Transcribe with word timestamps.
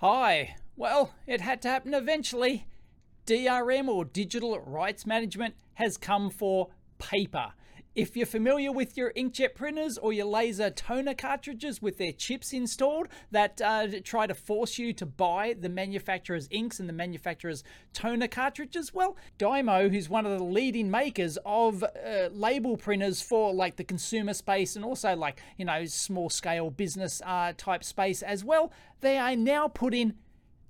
Hi. 0.00 0.56
Well, 0.78 1.12
it 1.26 1.42
had 1.42 1.60
to 1.60 1.68
happen 1.68 1.92
eventually. 1.92 2.66
DRM 3.26 3.86
or 3.86 4.06
Digital 4.06 4.58
Rights 4.58 5.04
Management 5.04 5.56
has 5.74 5.98
come 5.98 6.30
for 6.30 6.68
paper. 6.98 7.52
If 7.96 8.16
you're 8.16 8.24
familiar 8.24 8.70
with 8.70 8.96
your 8.96 9.12
inkjet 9.14 9.56
printers 9.56 9.98
or 9.98 10.12
your 10.12 10.26
laser 10.26 10.70
toner 10.70 11.12
cartridges 11.12 11.82
with 11.82 11.98
their 11.98 12.12
chips 12.12 12.52
installed 12.52 13.08
that 13.32 13.60
uh, 13.60 13.88
try 14.04 14.28
to 14.28 14.34
force 14.34 14.78
you 14.78 14.92
to 14.92 15.04
buy 15.04 15.56
the 15.58 15.68
manufacturer's 15.68 16.46
inks 16.52 16.78
and 16.78 16.88
the 16.88 16.92
manufacturer's 16.92 17.64
toner 17.92 18.28
cartridges, 18.28 18.94
well, 18.94 19.16
Dymo, 19.40 19.90
who's 19.90 20.08
one 20.08 20.24
of 20.24 20.38
the 20.38 20.44
leading 20.44 20.88
makers 20.88 21.36
of 21.44 21.82
uh, 21.82 22.28
label 22.30 22.76
printers 22.76 23.22
for 23.22 23.52
like 23.52 23.74
the 23.74 23.82
consumer 23.82 24.34
space 24.34 24.76
and 24.76 24.84
also 24.84 25.16
like, 25.16 25.42
you 25.56 25.64
know, 25.64 25.84
small 25.86 26.30
scale 26.30 26.70
business 26.70 27.20
uh, 27.26 27.52
type 27.56 27.82
space 27.82 28.22
as 28.22 28.44
well, 28.44 28.72
they 29.00 29.18
are 29.18 29.34
now 29.34 29.66
putting 29.66 30.14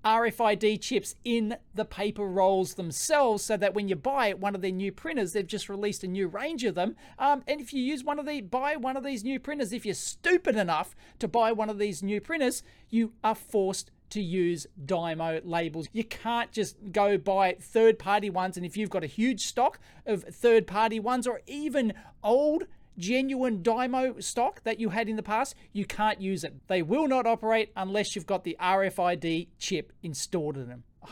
RFID 0.05 0.81
chips 0.81 1.15
in 1.25 1.57
the 1.75 1.85
paper 1.85 2.27
rolls 2.27 2.75
themselves 2.75 3.45
so 3.45 3.57
that 3.57 3.75
when 3.75 3.89
you 3.89 3.97
buy 3.97 4.33
one 4.33 4.55
of 4.55 4.63
their 4.63 4.71
new 4.71 4.93
printers, 4.93 5.33
they've 5.33 5.47
just 5.47 5.69
released 5.69 6.05
a 6.05 6.09
new 6.09 6.29
range 6.29 6.65
of 6.65 6.75
them. 6.75 6.97
Um, 7.19 7.43
and 7.47 7.61
if 7.61 7.73
you 7.73 7.83
use 7.83 8.03
one 8.05 8.19
of 8.19 8.27
the, 8.27 8.41
buy 8.41 8.77
one 8.77 8.97
of 8.97 9.05
these 9.05 9.25
new 9.25 9.39
printers, 9.39 9.73
if 9.73 9.85
you're 9.85 9.95
stupid 9.95 10.57
enough 10.57 10.95
to 11.19 11.29
buy 11.29 11.53
one 11.53 11.71
of 11.71 11.79
these 11.79 12.03
new 12.03 12.21
printers, 12.21 12.63
you 12.89 13.13
are 13.23 13.35
forced 13.35 13.91
to 14.11 14.21
use 14.21 14.67
Dymo 14.85 15.41
labels. 15.45 15.89
You 15.93 16.05
can't 16.05 16.51
just 16.51 16.77
go 16.93 17.17
buy 17.17 17.57
third 17.61 17.99
party 17.99 18.29
ones. 18.29 18.57
And 18.57 18.67
if 18.67 18.77
you've 18.77 18.91
got 18.91 19.05
a 19.05 19.09
huge 19.09 19.47
stock 19.47 19.79
of 20.05 20.25
third 20.25 20.67
party 20.67 21.01
ones 21.01 21.27
or 21.27 21.41
even 21.47 21.95
old 22.23 22.65
genuine 22.99 23.63
Dymo 23.63 24.23
stock 24.23 24.63
that 24.65 24.81
you 24.81 24.91
had 24.91 25.09
in 25.09 25.17
the 25.17 25.23
past, 25.23 25.55
you 25.73 25.85
can't 25.85 26.21
use 26.21 26.45
it. 26.45 26.55
They 26.69 26.83
will 26.83 27.09
not 27.09 27.27
operate 27.27 27.73
unless 27.77 28.15
you've 28.15 28.27
got 28.27 28.45
the 28.45 28.57
RFID 28.61 29.49
chip 29.59 29.93
installed 30.03 30.57
in 30.57 30.69
them. 30.69 30.85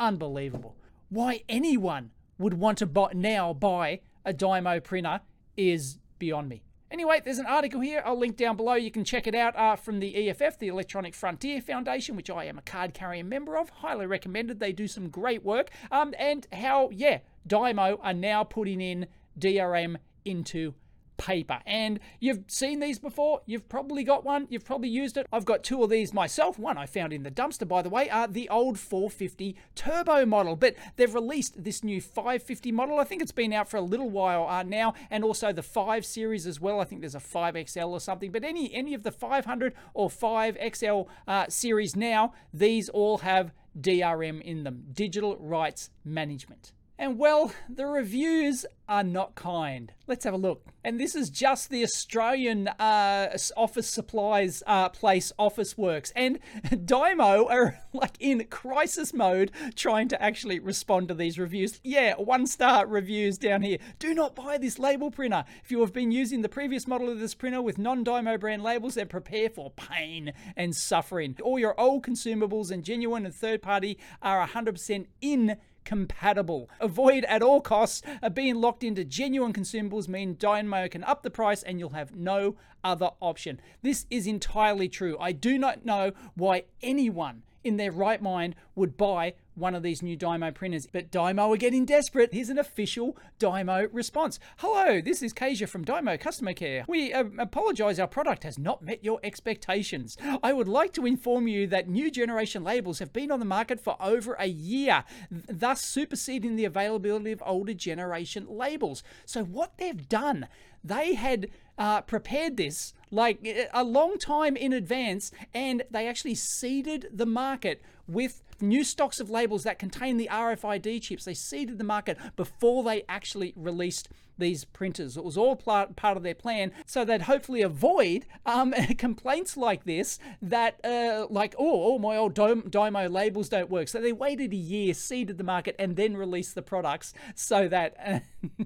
Unbelievable. 0.00 0.76
Why 1.08 1.42
anyone 1.48 2.10
would 2.38 2.54
want 2.54 2.78
to 2.78 2.86
buy, 2.86 3.10
now 3.14 3.52
buy 3.52 4.00
a 4.24 4.32
Dymo 4.32 4.82
printer 4.82 5.20
is 5.56 5.98
beyond 6.18 6.48
me. 6.48 6.62
Anyway, 6.90 7.20
there's 7.24 7.38
an 7.38 7.46
article 7.46 7.80
here. 7.80 8.02
I'll 8.04 8.18
link 8.18 8.36
down 8.36 8.56
below. 8.56 8.74
You 8.74 8.90
can 8.90 9.04
check 9.04 9.28
it 9.28 9.34
out 9.34 9.56
uh, 9.56 9.76
from 9.76 10.00
the 10.00 10.28
EFF, 10.28 10.58
the 10.58 10.66
Electronic 10.66 11.14
Frontier 11.14 11.60
Foundation, 11.60 12.16
which 12.16 12.28
I 12.28 12.46
am 12.46 12.58
a 12.58 12.62
card 12.62 12.94
carrying 12.94 13.28
member 13.28 13.56
of. 13.56 13.70
Highly 13.70 14.06
recommended. 14.06 14.58
They 14.58 14.72
do 14.72 14.88
some 14.88 15.08
great 15.08 15.44
work. 15.44 15.70
Um, 15.92 16.14
and 16.18 16.48
how, 16.52 16.90
yeah, 16.90 17.18
Dymo 17.46 18.00
are 18.02 18.12
now 18.12 18.42
putting 18.42 18.80
in 18.80 19.06
DRM 19.38 19.96
into 20.24 20.74
paper. 21.20 21.60
And 21.66 22.00
you've 22.18 22.44
seen 22.46 22.80
these 22.80 22.98
before. 22.98 23.42
You've 23.44 23.68
probably 23.68 24.02
got 24.02 24.24
one. 24.24 24.46
You've 24.48 24.64
probably 24.64 24.88
used 24.88 25.18
it. 25.18 25.26
I've 25.30 25.44
got 25.44 25.62
two 25.62 25.82
of 25.82 25.90
these 25.90 26.14
myself. 26.14 26.58
One 26.58 26.78
I 26.78 26.86
found 26.86 27.12
in 27.12 27.22
the 27.22 27.30
dumpster, 27.30 27.68
by 27.68 27.82
the 27.82 27.90
way, 27.90 28.08
are 28.08 28.26
the 28.26 28.48
old 28.48 28.78
450 28.78 29.54
turbo 29.74 30.24
model. 30.24 30.56
But 30.56 30.76
they've 30.96 31.14
released 31.14 31.62
this 31.62 31.84
new 31.84 32.00
550 32.00 32.72
model. 32.72 32.98
I 32.98 33.04
think 33.04 33.20
it's 33.20 33.32
been 33.32 33.52
out 33.52 33.68
for 33.68 33.76
a 33.76 33.82
little 33.82 34.08
while 34.08 34.48
uh, 34.48 34.62
now, 34.62 34.94
and 35.10 35.22
also 35.22 35.52
the 35.52 35.62
5 35.62 36.06
series 36.06 36.46
as 36.46 36.58
well. 36.58 36.80
I 36.80 36.84
think 36.84 37.02
there's 37.02 37.14
a 37.14 37.18
5XL 37.20 37.88
or 37.88 38.00
something. 38.00 38.32
But 38.32 38.42
any 38.42 38.72
any 38.74 38.94
of 38.94 39.02
the 39.02 39.12
500 39.12 39.74
or 39.92 40.08
5XL 40.08 41.06
uh, 41.28 41.46
series 41.48 41.94
now, 41.94 42.32
these 42.54 42.88
all 42.88 43.18
have 43.18 43.52
DRM 43.78 44.40
in 44.40 44.64
them, 44.64 44.86
digital 44.92 45.36
rights 45.36 45.90
management. 46.02 46.72
And 47.00 47.18
well, 47.18 47.50
the 47.66 47.86
reviews 47.86 48.66
are 48.86 49.02
not 49.02 49.34
kind. 49.34 49.90
Let's 50.06 50.24
have 50.24 50.34
a 50.34 50.36
look. 50.36 50.66
And 50.84 51.00
this 51.00 51.14
is 51.14 51.30
just 51.30 51.70
the 51.70 51.82
Australian 51.82 52.68
uh, 52.68 53.38
office 53.56 53.88
supplies 53.88 54.62
uh, 54.66 54.90
place, 54.90 55.32
Officeworks. 55.38 56.12
And 56.14 56.40
Dymo 56.64 57.48
are 57.48 57.78
like 57.94 58.16
in 58.20 58.44
crisis 58.50 59.14
mode 59.14 59.50
trying 59.76 60.08
to 60.08 60.22
actually 60.22 60.58
respond 60.58 61.08
to 61.08 61.14
these 61.14 61.38
reviews. 61.38 61.80
Yeah, 61.82 62.16
one 62.16 62.46
star 62.46 62.86
reviews 62.86 63.38
down 63.38 63.62
here. 63.62 63.78
Do 63.98 64.12
not 64.12 64.34
buy 64.34 64.58
this 64.58 64.78
label 64.78 65.10
printer. 65.10 65.44
If 65.64 65.70
you 65.70 65.80
have 65.80 65.94
been 65.94 66.12
using 66.12 66.42
the 66.42 66.50
previous 66.50 66.86
model 66.86 67.08
of 67.08 67.18
this 67.18 67.34
printer 67.34 67.62
with 67.62 67.78
non 67.78 68.04
Dymo 68.04 68.38
brand 68.38 68.62
labels, 68.62 68.96
then 68.96 69.08
prepare 69.08 69.48
for 69.48 69.70
pain 69.70 70.34
and 70.54 70.76
suffering. 70.76 71.34
All 71.42 71.58
your 71.58 71.80
old 71.80 72.04
consumables 72.04 72.70
and 72.70 72.84
genuine 72.84 73.24
and 73.24 73.34
third 73.34 73.62
party 73.62 73.96
are 74.20 74.46
100% 74.46 75.06
in 75.22 75.56
compatible. 75.90 76.70
Avoid 76.78 77.24
at 77.24 77.42
all 77.42 77.60
costs 77.60 78.00
of 78.22 78.32
being 78.32 78.54
locked 78.54 78.84
into 78.84 79.04
genuine 79.04 79.52
consumables 79.52 80.06
mean 80.06 80.36
Dymo 80.36 80.88
can 80.88 81.02
up 81.02 81.24
the 81.24 81.30
price 81.30 81.64
and 81.64 81.80
you'll 81.80 81.90
have 81.90 82.14
no 82.14 82.54
other 82.84 83.10
option. 83.18 83.60
This 83.82 84.06
is 84.08 84.24
entirely 84.24 84.88
true. 84.88 85.16
I 85.18 85.32
do 85.32 85.58
not 85.58 85.84
know 85.84 86.12
why 86.36 86.66
anyone 86.80 87.42
in 87.64 87.76
their 87.76 87.90
right 87.90 88.22
mind 88.22 88.54
would 88.76 88.96
buy 88.96 89.34
one 89.54 89.74
of 89.74 89.82
these 89.82 90.02
new 90.02 90.16
Dymo 90.16 90.54
printers. 90.54 90.86
But 90.86 91.10
Dymo 91.10 91.54
are 91.54 91.56
getting 91.56 91.84
desperate. 91.84 92.32
Here's 92.32 92.48
an 92.48 92.58
official 92.58 93.16
Dymo 93.38 93.88
response. 93.92 94.38
Hello, 94.58 95.00
this 95.00 95.22
is 95.22 95.32
Kasia 95.32 95.66
from 95.66 95.84
Dymo 95.84 96.18
Customer 96.18 96.52
Care. 96.52 96.84
We 96.88 97.12
uh, 97.12 97.24
apologize 97.38 97.98
our 97.98 98.06
product 98.06 98.44
has 98.44 98.58
not 98.58 98.82
met 98.82 99.04
your 99.04 99.20
expectations. 99.22 100.16
I 100.42 100.52
would 100.52 100.68
like 100.68 100.92
to 100.94 101.06
inform 101.06 101.48
you 101.48 101.66
that 101.68 101.88
new 101.88 102.10
generation 102.10 102.64
labels 102.64 102.98
have 102.98 103.12
been 103.12 103.30
on 103.30 103.38
the 103.38 103.44
market 103.44 103.80
for 103.80 103.96
over 104.00 104.34
a 104.34 104.46
year, 104.46 105.04
thus 105.30 105.82
superseding 105.82 106.56
the 106.56 106.64
availability 106.64 107.32
of 107.32 107.42
older 107.44 107.74
generation 107.74 108.46
labels. 108.48 109.02
So 109.26 109.44
what 109.44 109.78
they've 109.78 110.08
done, 110.08 110.48
they 110.82 111.14
had 111.14 111.48
uh, 111.78 112.02
prepared 112.02 112.56
this 112.56 112.92
like 113.10 113.68
a 113.72 113.82
long 113.82 114.18
time 114.18 114.56
in 114.56 114.72
advance, 114.72 115.32
and 115.52 115.82
they 115.90 116.06
actually 116.06 116.34
seeded 116.34 117.08
the 117.12 117.26
market 117.26 117.82
with 118.12 118.42
new 118.60 118.84
stocks 118.84 119.20
of 119.20 119.30
labels 119.30 119.62
that 119.64 119.78
contain 119.78 120.16
the 120.16 120.28
RFID 120.30 121.02
chips. 121.02 121.24
They 121.24 121.34
seeded 121.34 121.78
the 121.78 121.84
market 121.84 122.18
before 122.36 122.82
they 122.82 123.04
actually 123.08 123.52
released 123.56 124.08
these 124.38 124.64
printers. 124.64 125.16
It 125.16 125.24
was 125.24 125.36
all 125.36 125.54
part, 125.56 126.16
of 126.16 126.22
their 126.22 126.34
plan, 126.34 126.72
so 126.86 127.04
they'd 127.04 127.22
hopefully 127.22 127.62
avoid 127.62 128.26
um, 128.46 128.72
complaints 128.98 129.56
like 129.56 129.84
this 129.84 130.18
that, 130.42 130.84
uh, 130.84 131.26
like, 131.30 131.54
oh, 131.58 131.94
oh, 131.94 131.98
my 131.98 132.16
old 132.16 132.34
Dymo 132.34 133.10
labels 133.10 133.48
don't 133.48 133.70
work. 133.70 133.88
So 133.88 134.00
they 134.00 134.12
waited 134.12 134.52
a 134.52 134.56
year, 134.56 134.94
seeded 134.94 135.38
the 135.38 135.44
market, 135.44 135.76
and 135.78 135.96
then 135.96 136.16
released 136.16 136.54
the 136.54 136.62
products 136.62 137.12
so 137.34 137.68
that 137.68 137.96
uh, 138.04 138.20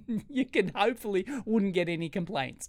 you 0.28 0.46
can 0.46 0.70
hopefully 0.74 1.26
wouldn't 1.44 1.74
get 1.74 1.88
any 1.88 2.08
complaints. 2.08 2.68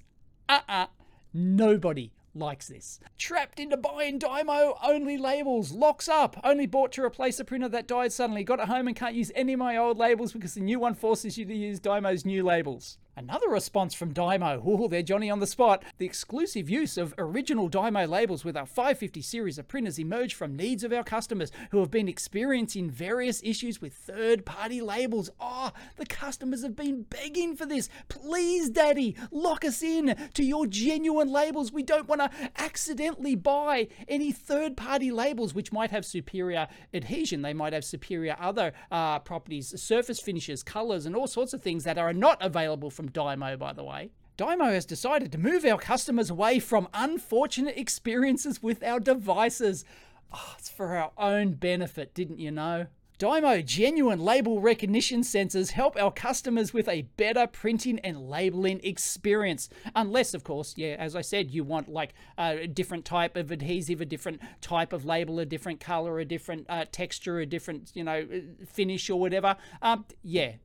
Uh 0.49 0.59
uh-uh. 0.67 0.83
uh 0.83 0.87
Nobody 1.33 2.11
likes 2.35 2.67
this. 2.67 2.99
Trapped 3.17 3.59
into 3.59 3.77
buying 3.77 4.19
Dymo 4.19 4.77
only 4.83 5.17
labels, 5.17 5.71
locks 5.71 6.07
up, 6.07 6.39
only 6.43 6.65
bought 6.65 6.91
to 6.93 7.03
replace 7.03 7.39
a 7.39 7.45
printer 7.45 7.69
that 7.69 7.87
died 7.87 8.11
suddenly, 8.11 8.43
got 8.43 8.59
it 8.59 8.67
home 8.67 8.87
and 8.87 8.95
can't 8.95 9.15
use 9.15 9.31
any 9.35 9.53
of 9.53 9.59
my 9.59 9.77
old 9.77 9.97
labels 9.97 10.33
because 10.33 10.53
the 10.53 10.61
new 10.61 10.79
one 10.79 10.93
forces 10.93 11.37
you 11.37 11.45
to 11.45 11.55
use 11.55 11.79
Dymo's 11.79 12.25
new 12.25 12.43
labels. 12.43 12.97
Another 13.17 13.47
response 13.47 13.93
from 13.93 14.13
Dymo. 14.13 14.61
Oh, 14.65 14.89
they're 14.89 15.01
Johnny 15.01 15.29
on 15.29 15.39
the 15.39 15.47
spot. 15.47 15.83
The 15.99 16.05
exclusive 16.05 16.69
use 16.69 16.97
of 16.97 17.13
original 17.17 17.69
Dymo 17.69 18.09
labels 18.09 18.43
with 18.43 18.57
our 18.57 18.65
550 18.65 19.21
series 19.21 19.57
of 19.57 19.69
printers 19.69 19.97
emerged 19.97 20.35
from 20.35 20.57
needs 20.57 20.83
of 20.83 20.91
our 20.91 21.03
customers 21.03 21.49
who 21.71 21.79
have 21.79 21.89
been 21.89 22.09
experiencing 22.09 22.89
various 22.89 23.41
issues 23.41 23.79
with 23.79 23.93
third 23.93 24.45
party 24.45 24.81
labels. 24.81 25.29
Oh, 25.39 25.71
the 25.95 26.05
customers 26.05 26.61
have 26.63 26.75
been 26.75 27.03
begging 27.03 27.55
for 27.55 27.65
this. 27.65 27.87
Please, 28.09 28.69
Daddy, 28.69 29.15
lock 29.31 29.63
us 29.63 29.81
in 29.81 30.13
to 30.33 30.43
your 30.43 30.67
genuine 30.67 31.31
labels. 31.31 31.71
We 31.71 31.83
don't 31.83 32.09
want 32.09 32.19
to 32.19 32.29
accidentally 32.57 33.35
buy 33.35 33.87
any 34.09 34.33
third 34.33 34.75
party 34.75 35.09
labels 35.09 35.53
which 35.53 35.71
might 35.71 35.91
have 35.91 36.05
superior 36.05 36.67
adhesion. 36.93 37.43
They 37.43 37.53
might 37.53 37.71
have 37.71 37.85
superior 37.85 38.35
other 38.37 38.73
uh, 38.91 39.19
properties, 39.19 39.81
surface 39.81 40.19
finishes, 40.19 40.63
colors, 40.63 41.05
and 41.05 41.15
all 41.15 41.27
sorts 41.27 41.53
of 41.53 41.61
things 41.61 41.85
that 41.85 41.97
are 41.97 42.11
not 42.11 42.37
available 42.41 42.89
from 42.89 43.04
from 43.05 43.37
Dymo, 43.37 43.57
by 43.57 43.73
the 43.73 43.83
way. 43.83 44.11
Dymo 44.37 44.71
has 44.71 44.85
decided 44.85 45.31
to 45.31 45.37
move 45.37 45.63
our 45.63 45.77
customers 45.77 46.29
away 46.29 46.59
from 46.59 46.87
unfortunate 46.93 47.77
experiences 47.77 48.61
with 48.61 48.83
our 48.83 48.99
devices. 48.99 49.85
Oh, 50.33 50.55
it's 50.57 50.69
for 50.69 50.95
our 50.95 51.11
own 51.17 51.53
benefit, 51.53 52.13
didn't 52.13 52.39
you 52.39 52.51
know? 52.51 52.87
Dymo 53.17 53.63
genuine 53.63 54.19
label 54.19 54.59
recognition 54.59 55.21
sensors 55.21 55.71
help 55.71 55.95
our 55.95 56.11
customers 56.11 56.73
with 56.73 56.89
a 56.89 57.03
better 57.15 57.47
printing 57.47 57.97
and 57.99 58.29
labeling 58.29 58.81
experience. 58.83 59.69
Unless, 59.95 60.33
of 60.33 60.43
course, 60.43 60.73
yeah, 60.75 60.97
as 60.99 61.15
I 61.15 61.21
said, 61.21 61.51
you 61.51 61.63
want 61.63 61.87
like 61.87 62.13
a 62.37 62.67
different 62.67 63.05
type 63.05 63.37
of 63.37 63.51
adhesive, 63.51 64.01
a 64.01 64.05
different 64.05 64.41
type 64.59 64.91
of 64.91 65.05
label, 65.05 65.39
a 65.39 65.45
different 65.45 65.79
color, 65.79 66.19
a 66.19 66.25
different 66.25 66.65
uh, 66.67 66.83
texture, 66.91 67.39
a 67.39 67.45
different, 67.45 67.91
you 67.93 68.03
know, 68.03 68.27
finish 68.67 69.09
or 69.09 69.17
whatever. 69.17 69.55
Um, 69.81 70.03
yeah, 70.21 70.55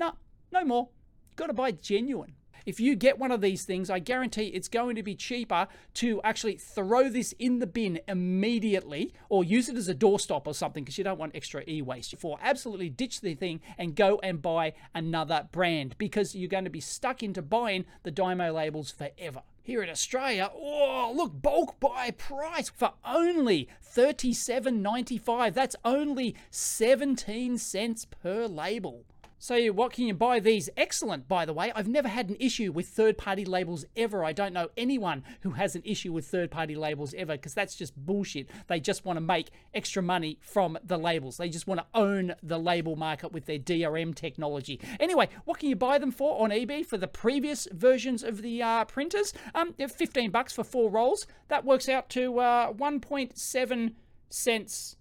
no, 0.00 0.14
no 0.50 0.64
more 0.64 0.88
got 1.38 1.46
to 1.46 1.54
buy 1.54 1.70
genuine. 1.70 2.34
If 2.66 2.80
you 2.80 2.96
get 2.96 3.18
one 3.18 3.30
of 3.30 3.40
these 3.40 3.64
things, 3.64 3.88
I 3.88 3.98
guarantee 3.98 4.48
it's 4.48 4.68
going 4.68 4.96
to 4.96 5.02
be 5.02 5.14
cheaper 5.14 5.68
to 5.94 6.20
actually 6.22 6.56
throw 6.56 7.08
this 7.08 7.32
in 7.38 7.60
the 7.60 7.66
bin 7.66 8.00
immediately 8.06 9.14
or 9.30 9.42
use 9.42 9.70
it 9.70 9.76
as 9.76 9.88
a 9.88 9.94
doorstop 9.94 10.46
or 10.46 10.52
something 10.52 10.84
because 10.84 10.98
you 10.98 11.04
don't 11.04 11.18
want 11.18 11.34
extra 11.34 11.62
e 11.66 11.80
waste. 11.80 12.14
For 12.18 12.38
absolutely 12.42 12.90
ditch 12.90 13.22
the 13.22 13.34
thing 13.34 13.60
and 13.78 13.94
go 13.94 14.20
and 14.22 14.42
buy 14.42 14.74
another 14.94 15.48
brand 15.50 15.94
because 15.96 16.34
you're 16.34 16.48
going 16.48 16.64
to 16.64 16.70
be 16.70 16.80
stuck 16.80 17.22
into 17.22 17.40
buying 17.40 17.86
the 18.02 18.12
Dymo 18.12 18.52
labels 18.52 18.90
forever. 18.90 19.42
here 19.62 19.82
in 19.82 19.88
Australia, 19.88 20.50
oh, 20.54 21.12
look, 21.16 21.40
bulk 21.40 21.80
buy 21.80 22.10
price 22.10 22.68
for 22.68 22.92
only 23.02 23.68
$37.95. 23.96 25.54
That's 25.54 25.76
only 25.84 26.34
17 26.50 27.56
cents 27.56 28.04
per 28.04 28.46
label. 28.46 29.06
So, 29.40 29.66
what 29.68 29.92
can 29.92 30.06
you 30.06 30.14
buy 30.14 30.40
these? 30.40 30.68
Excellent, 30.76 31.28
by 31.28 31.44
the 31.44 31.52
way. 31.52 31.70
I've 31.74 31.86
never 31.86 32.08
had 32.08 32.28
an 32.28 32.36
issue 32.40 32.72
with 32.72 32.88
third 32.88 33.16
party 33.16 33.44
labels 33.44 33.84
ever. 33.96 34.24
I 34.24 34.32
don't 34.32 34.52
know 34.52 34.68
anyone 34.76 35.22
who 35.42 35.50
has 35.50 35.76
an 35.76 35.82
issue 35.84 36.12
with 36.12 36.26
third 36.26 36.50
party 36.50 36.74
labels 36.74 37.14
ever 37.16 37.34
because 37.34 37.54
that's 37.54 37.76
just 37.76 37.96
bullshit. 37.96 38.48
They 38.66 38.80
just 38.80 39.04
want 39.04 39.16
to 39.16 39.20
make 39.20 39.50
extra 39.72 40.02
money 40.02 40.38
from 40.40 40.76
the 40.82 40.98
labels. 40.98 41.36
They 41.36 41.48
just 41.48 41.68
want 41.68 41.80
to 41.80 41.86
own 41.94 42.34
the 42.42 42.58
label 42.58 42.96
market 42.96 43.32
with 43.32 43.46
their 43.46 43.60
DRM 43.60 44.14
technology. 44.14 44.80
Anyway, 44.98 45.28
what 45.44 45.60
can 45.60 45.68
you 45.68 45.76
buy 45.76 45.98
them 45.98 46.10
for 46.10 46.42
on 46.42 46.50
eBay 46.50 46.84
for 46.84 46.98
the 46.98 47.06
previous 47.06 47.68
versions 47.70 48.24
of 48.24 48.42
the 48.42 48.60
uh, 48.60 48.84
printers? 48.86 49.32
Um, 49.54 49.74
15 49.74 50.30
bucks 50.32 50.52
for 50.52 50.64
four 50.64 50.90
rolls. 50.90 51.26
That 51.46 51.64
works 51.64 51.88
out 51.88 52.08
to 52.10 52.40
uh, 52.40 52.72
1.7 52.72 53.94
cents 54.30 54.96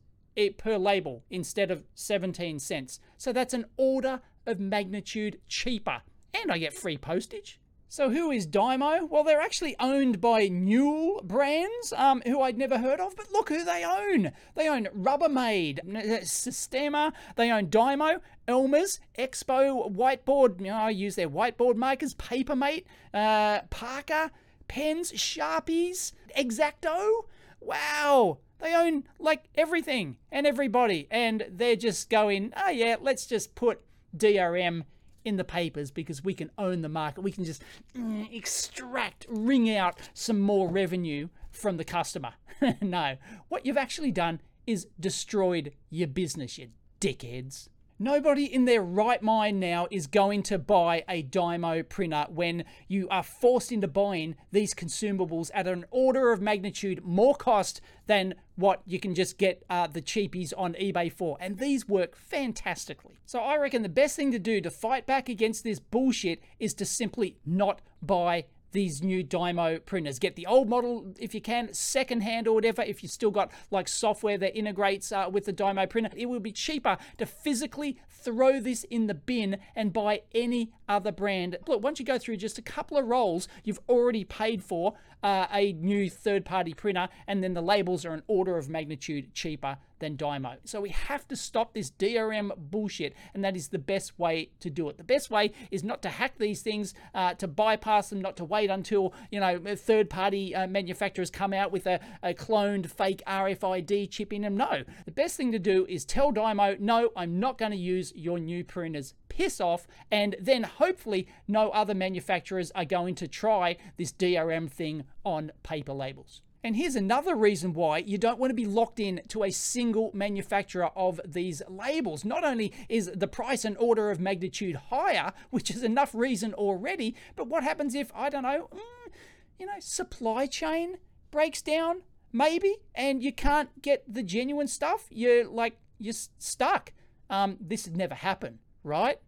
per 0.58 0.78
label 0.78 1.24
instead 1.30 1.72
of 1.72 1.84
17 1.96 2.60
cents. 2.60 3.00
So 3.18 3.34
that's 3.34 3.54
an 3.54 3.66
order 3.76 4.22
of 4.46 4.60
magnitude 4.60 5.40
cheaper. 5.48 6.02
And 6.34 6.52
I 6.52 6.58
get 6.58 6.74
free 6.74 6.98
postage. 6.98 7.60
So 7.90 8.10
who 8.10 8.32
is 8.32 8.46
Dymo? 8.46 9.10
Well, 9.10 9.24
they're 9.24 9.42
actually 9.42 9.76
owned 9.80 10.20
by 10.20 10.50
Newell 10.50 11.22
Brands, 11.24 11.94
um, 11.94 12.22
who 12.26 12.42
I'd 12.42 12.58
never 12.58 12.78
heard 12.78 13.00
of, 13.00 13.16
but 13.16 13.32
look 13.32 13.48
who 13.48 13.64
they 13.64 13.86
own. 13.86 14.34
They 14.56 14.68
own 14.68 14.88
Rubbermaid, 14.94 15.80
Sistema, 16.24 17.14
they 17.38 17.50
own 17.50 17.68
Dymo, 17.68 18.20
Elmer's, 18.46 19.00
Expo, 19.18 19.90
Whiteboard, 19.90 20.60
you 20.60 20.68
know, 20.68 20.76
I 20.76 20.90
use 20.90 21.16
their 21.16 21.30
whiteboard 21.30 21.76
markers, 21.76 22.14
Papermate, 22.16 22.86
uh, 23.14 23.62
Parker, 23.70 24.32
pens, 24.68 25.14
Sharpies, 25.14 26.12
X-Acto. 26.36 27.26
Wow, 27.62 28.40
they 28.60 28.76
own 28.76 29.04
like 29.20 29.46
everything 29.56 30.18
and 30.32 30.48
everybody, 30.48 31.08
and 31.12 31.46
they're 31.50 31.76
just 31.76 32.10
going, 32.10 32.54
oh 32.58 32.70
yeah, 32.70 32.96
let's 33.00 33.26
just 33.26 33.56
put 33.56 33.82
DRM 34.16 34.84
in 35.26 35.36
the 35.36 35.44
papers 35.44 35.92
because 35.92 36.24
we 36.24 36.34
can 36.34 36.50
own 36.58 36.82
the 36.82 36.90
market. 36.90 37.22
We 37.22 37.32
can 37.32 37.44
just 37.44 37.62
mm, 37.96 38.34
extract, 38.34 39.26
wring 39.30 39.76
out 39.76 40.00
some 40.14 40.40
more 40.40 40.70
revenue 40.70 41.28
from 41.52 41.78
the 41.78 41.84
customer. 41.84 42.34
no, 42.82 43.18
what 43.50 43.66
you've 43.66 43.78
actually 43.78 44.12
done 44.12 44.42
is 44.66 44.88
destroyed 45.00 45.74
your 45.90 46.08
business, 46.08 46.58
you 46.58 46.70
dickheads. 47.00 47.70
Nobody 48.00 48.46
in 48.46 48.66
their 48.66 48.84
right 48.84 49.24
mind 49.24 49.60
now 49.60 49.88
is 49.90 50.06
going 50.06 50.44
to 50.44 50.60
buy 50.60 51.04
a 51.10 51.24
Dymo 51.24 51.88
printer 51.90 52.28
when 52.30 52.64
you 52.88 53.10
are 53.10 53.24
forced 53.24 53.72
into 53.72 53.88
buying 53.88 54.36
these 54.52 54.76
consumables 54.76 55.50
at 55.52 55.68
an 55.68 55.84
order 55.90 56.32
of 56.32 56.40
magnitude 56.40 57.04
more 57.04 57.34
cost 57.34 57.82
than 58.06 58.36
what 58.56 58.82
you 58.86 59.00
can 59.00 59.16
just 59.16 59.40
get 59.40 59.64
uh, 59.68 59.88
the 59.88 60.02
cheapies 60.02 60.54
on 60.56 60.76
eBay 60.76 61.12
for. 61.12 61.38
And 61.40 61.58
these 61.58 61.88
work 61.88 62.16
fantastically. 62.16 63.16
So 63.26 63.40
I 63.40 63.58
reckon 63.58 63.82
the 63.82 63.90
best 63.90 64.16
thing 64.16 64.32
to 64.32 64.40
do 64.40 64.62
to 64.62 64.70
fight 64.70 65.08
back 65.08 65.28
against 65.28 65.64
this 65.64 65.80
bullshit 65.80 66.40
is 66.60 66.76
to 66.76 66.86
simply 66.86 67.38
not 67.48 67.82
buy 68.04 68.46
these 68.72 69.02
new 69.02 69.24
Dymo 69.24 69.84
printers. 69.86 70.20
Get 70.20 70.36
the 70.36 70.46
old 70.46 70.70
model 70.70 71.14
if 71.20 71.34
you 71.34 71.42
can, 71.42 71.74
secondhand 71.74 72.48
or 72.48 72.54
whatever, 72.54 72.82
if 72.82 73.04
you've 73.04 73.12
still 73.12 73.32
got 73.32 73.52
like 73.72 73.88
software 73.88 74.38
that 74.38 74.58
integrates 74.58 75.12
uh, 75.12 75.30
with 75.32 75.46
the 75.46 75.54
Dymo 75.54 75.90
printer. 75.90 76.10
It 76.16 76.28
will 76.28 76.40
be 76.40 76.52
cheaper 76.52 76.98
to 77.18 77.26
physically 77.26 78.00
throw 78.10 78.60
this 78.60 78.84
in 78.86 79.08
the 79.08 79.14
bin 79.14 79.58
and 79.76 79.94
buy 79.94 80.22
any 80.34 80.72
other 80.90 81.12
brand. 81.12 81.58
Look, 81.68 81.82
once 81.82 82.00
you 82.00 82.06
go 82.06 82.18
through 82.18 82.38
just 82.38 82.58
a 82.58 82.62
couple 82.62 82.98
of 82.98 83.06
rolls, 83.06 83.48
you've 83.64 83.80
already 83.88 84.24
paid 84.24 84.64
for 84.64 84.94
uh, 85.24 85.48
a 85.52 85.74
new 85.74 86.10
third 86.10 86.46
party 86.46 86.74
printer, 86.74 87.10
and 87.28 87.44
then 87.44 87.54
the 87.54 87.62
labels 87.62 88.06
are 88.06 88.14
an 88.14 88.24
order 88.28 88.58
of 88.58 88.70
magnitude 88.70 89.34
cheaper 89.34 89.78
than 90.00 90.16
Dymo. 90.16 90.58
So 90.64 90.82
we 90.82 90.90
have 90.90 91.28
to 91.30 91.36
stop 91.36 91.74
this 91.74 91.92
DRM 91.92 92.52
bullshit, 92.56 93.14
and 93.34 93.44
that 93.44 93.56
is 93.56 93.70
the 93.70 93.80
best 93.80 94.18
way 94.20 94.50
to 94.60 94.70
do 94.70 94.90
it. 94.90 94.98
The 94.98 95.04
best 95.04 95.32
way 95.32 95.52
is 95.72 95.84
not 95.84 96.02
to 96.04 96.10
hack 96.10 96.38
these 96.38 96.62
things, 96.62 96.94
uh, 97.14 97.34
to 97.36 97.48
bypass 97.48 98.10
them, 98.10 98.22
not 98.22 98.38
to 98.38 98.46
wait 98.46 98.70
until 98.70 99.14
you 99.32 99.40
know 99.40 99.60
third 99.76 100.10
party 100.10 100.54
uh, 100.54 100.68
manufacturers 100.68 101.30
come 101.30 101.54
out 101.54 101.72
with 101.72 101.88
a, 101.88 102.00
a 102.22 102.34
cloned 102.34 102.90
fake 102.90 103.24
RFID 103.28 104.10
chip 104.12 104.34
in 104.34 104.44
them. 104.44 104.56
No, 104.56 104.84
the 105.06 105.12
best 105.12 105.36
thing 105.36 105.52
to 105.52 105.60
do 105.60 105.86
is 105.90 106.06
tell 106.06 106.32
Dymo, 106.32 106.80
no, 106.80 107.12
I'm 107.16 107.40
not 107.40 107.58
going 107.58 107.72
to 107.72 107.78
use 107.78 108.14
your 108.16 108.40
new 108.40 108.64
printers 108.64 109.14
piss 109.30 109.62
off, 109.62 109.88
and 110.12 110.36
then 110.40 110.64
hopefully 110.64 111.28
no 111.48 111.70
other 111.70 111.94
manufacturers 111.94 112.72
are 112.72 112.86
going 112.86 113.16
to 113.16 113.28
try 113.28 113.78
this 113.98 114.12
DRM 114.12 114.70
thing 114.70 115.04
on 115.24 115.52
paper 115.64 115.94
labels. 115.94 116.42
And 116.64 116.76
here's 116.76 116.96
another 116.96 117.36
reason 117.36 117.74
why 117.74 118.00
you 118.00 118.18
don't 118.18 118.40
want 118.40 118.50
to 118.50 118.56
be 118.56 118.66
locked 118.66 119.00
in 119.00 119.22
to 119.30 119.44
a 119.44 119.52
single 119.52 120.12
manufacturer 120.14 120.90
of 120.96 121.22
these 121.26 121.62
labels. 121.70 122.26
Not 122.26 122.44
only 122.44 122.74
is 122.90 123.12
the 123.14 123.28
price 123.28 123.64
and 123.64 123.78
order 123.78 124.10
of 124.12 124.20
magnitude 124.20 124.76
higher, 124.90 125.34
which 125.50 125.70
is 125.70 125.84
enough 125.84 126.14
reason 126.14 126.54
already, 126.54 127.16
but 127.36 127.48
what 127.48 127.64
happens 127.64 127.96
if, 127.96 128.12
I 128.14 128.30
don't 128.30 128.44
know, 128.44 128.70
mm, 128.74 129.12
you 129.60 129.66
know, 129.66 129.80
supply 129.80 130.46
chain 130.48 130.98
breaks 131.32 131.62
down, 131.62 132.02
maybe, 132.34 132.76
and 132.96 133.24
you 133.24 133.32
can't 133.32 133.82
get 133.82 134.04
the 134.12 134.24
genuine 134.24 134.68
stuff? 134.68 135.06
You're 135.10 135.48
like, 135.48 135.78
you're 136.00 136.14
stuck. 136.40 136.92
Um, 137.30 137.58
this 137.62 137.86
would 137.86 137.98
never 137.98 138.16
happen, 138.16 138.60
right? 138.84 139.20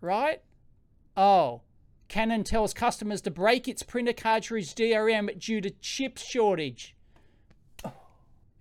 right? 0.00 0.42
Oh, 1.16 1.62
Canon 2.08 2.42
tells 2.42 2.72
customers 2.72 3.20
to 3.22 3.30
break 3.30 3.68
its 3.68 3.82
printer 3.82 4.14
cartridge 4.14 4.74
DRM 4.74 5.38
due 5.38 5.60
to 5.60 5.70
chip 5.80 6.16
shortage. 6.18 6.96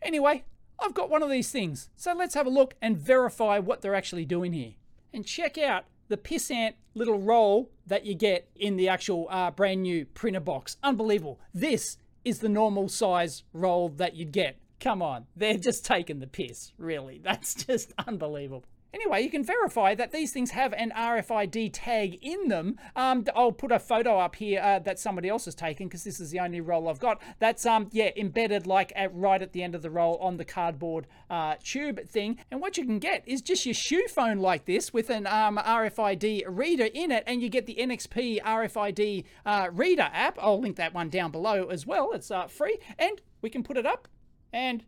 Anyway, 0.01 0.43
I've 0.79 0.93
got 0.93 1.09
one 1.09 1.23
of 1.23 1.29
these 1.29 1.49
things, 1.49 1.89
so 1.95 2.13
let's 2.13 2.35
have 2.35 2.45
a 2.45 2.51
look 2.51 2.75
and 2.81 2.97
verify 2.97 3.57
what 3.59 3.81
they're 3.81 3.95
actually 3.95 4.25
doing 4.25 4.53
here. 4.53 4.73
And 5.13 5.25
check 5.25 5.57
out 5.57 5.85
the 6.09 6.17
pissant 6.17 6.73
little 6.93 7.19
roll 7.19 7.71
that 7.85 8.05
you 8.05 8.15
get 8.15 8.49
in 8.55 8.75
the 8.75 8.89
actual 8.89 9.27
uh, 9.29 9.51
brand 9.51 9.81
new 9.81 10.05
printer 10.05 10.39
box. 10.39 10.77
Unbelievable. 10.83 11.39
This 11.53 11.97
is 12.23 12.39
the 12.39 12.49
normal 12.49 12.89
size 12.89 13.43
roll 13.53 13.89
that 13.89 14.15
you'd 14.15 14.31
get. 14.31 14.57
Come 14.79 15.01
on, 15.01 15.25
they're 15.35 15.57
just 15.57 15.85
taking 15.85 16.19
the 16.19 16.27
piss, 16.27 16.73
really. 16.77 17.19
That's 17.23 17.53
just 17.55 17.93
unbelievable. 18.07 18.65
Anyway, 18.93 19.21
you 19.21 19.29
can 19.29 19.43
verify 19.43 19.93
that 19.93 20.11
these 20.11 20.31
things 20.31 20.51
have 20.51 20.73
an 20.73 20.91
RFID 20.95 21.71
tag 21.73 22.17
in 22.21 22.47
them. 22.47 22.79
Um, 22.95 23.25
I'll 23.35 23.51
put 23.51 23.71
a 23.71 23.79
photo 23.79 24.17
up 24.17 24.35
here 24.35 24.61
uh, 24.61 24.79
that 24.79 24.97
somebody 24.97 25.27
else 25.27 25.45
has 25.45 25.55
taken 25.55 25.87
because 25.87 26.03
this 26.03 26.19
is 26.19 26.31
the 26.31 26.39
only 26.39 26.61
roll 26.61 26.87
I've 26.87 26.99
got. 26.99 27.21
That's 27.39 27.65
um 27.65 27.89
yeah 27.91 28.11
embedded 28.15 28.65
like 28.65 28.93
at, 28.95 29.13
right 29.13 29.41
at 29.41 29.51
the 29.51 29.61
end 29.61 29.75
of 29.75 29.81
the 29.81 29.89
roll 29.89 30.17
on 30.17 30.37
the 30.37 30.45
cardboard 30.45 31.05
uh, 31.29 31.55
tube 31.61 32.07
thing. 32.07 32.37
And 32.49 32.61
what 32.61 32.77
you 32.77 32.85
can 32.85 32.99
get 32.99 33.23
is 33.27 33.41
just 33.41 33.65
your 33.65 33.75
shoe 33.75 34.07
phone 34.07 34.37
like 34.37 34.65
this 34.65 34.93
with 34.93 35.09
an 35.09 35.27
um, 35.27 35.57
RFID 35.57 36.43
reader 36.47 36.87
in 36.93 37.11
it, 37.11 37.23
and 37.27 37.41
you 37.41 37.49
get 37.49 37.65
the 37.65 37.75
NXP 37.75 38.41
RFID 38.41 39.25
uh, 39.45 39.67
reader 39.71 40.09
app. 40.13 40.37
I'll 40.41 40.61
link 40.61 40.77
that 40.77 40.93
one 40.93 41.09
down 41.09 41.31
below 41.31 41.67
as 41.67 41.85
well. 41.85 42.11
It's 42.13 42.31
uh, 42.31 42.47
free, 42.47 42.79
and 42.97 43.21
we 43.41 43.49
can 43.49 43.63
put 43.63 43.77
it 43.77 43.85
up 43.85 44.07
and. 44.53 44.83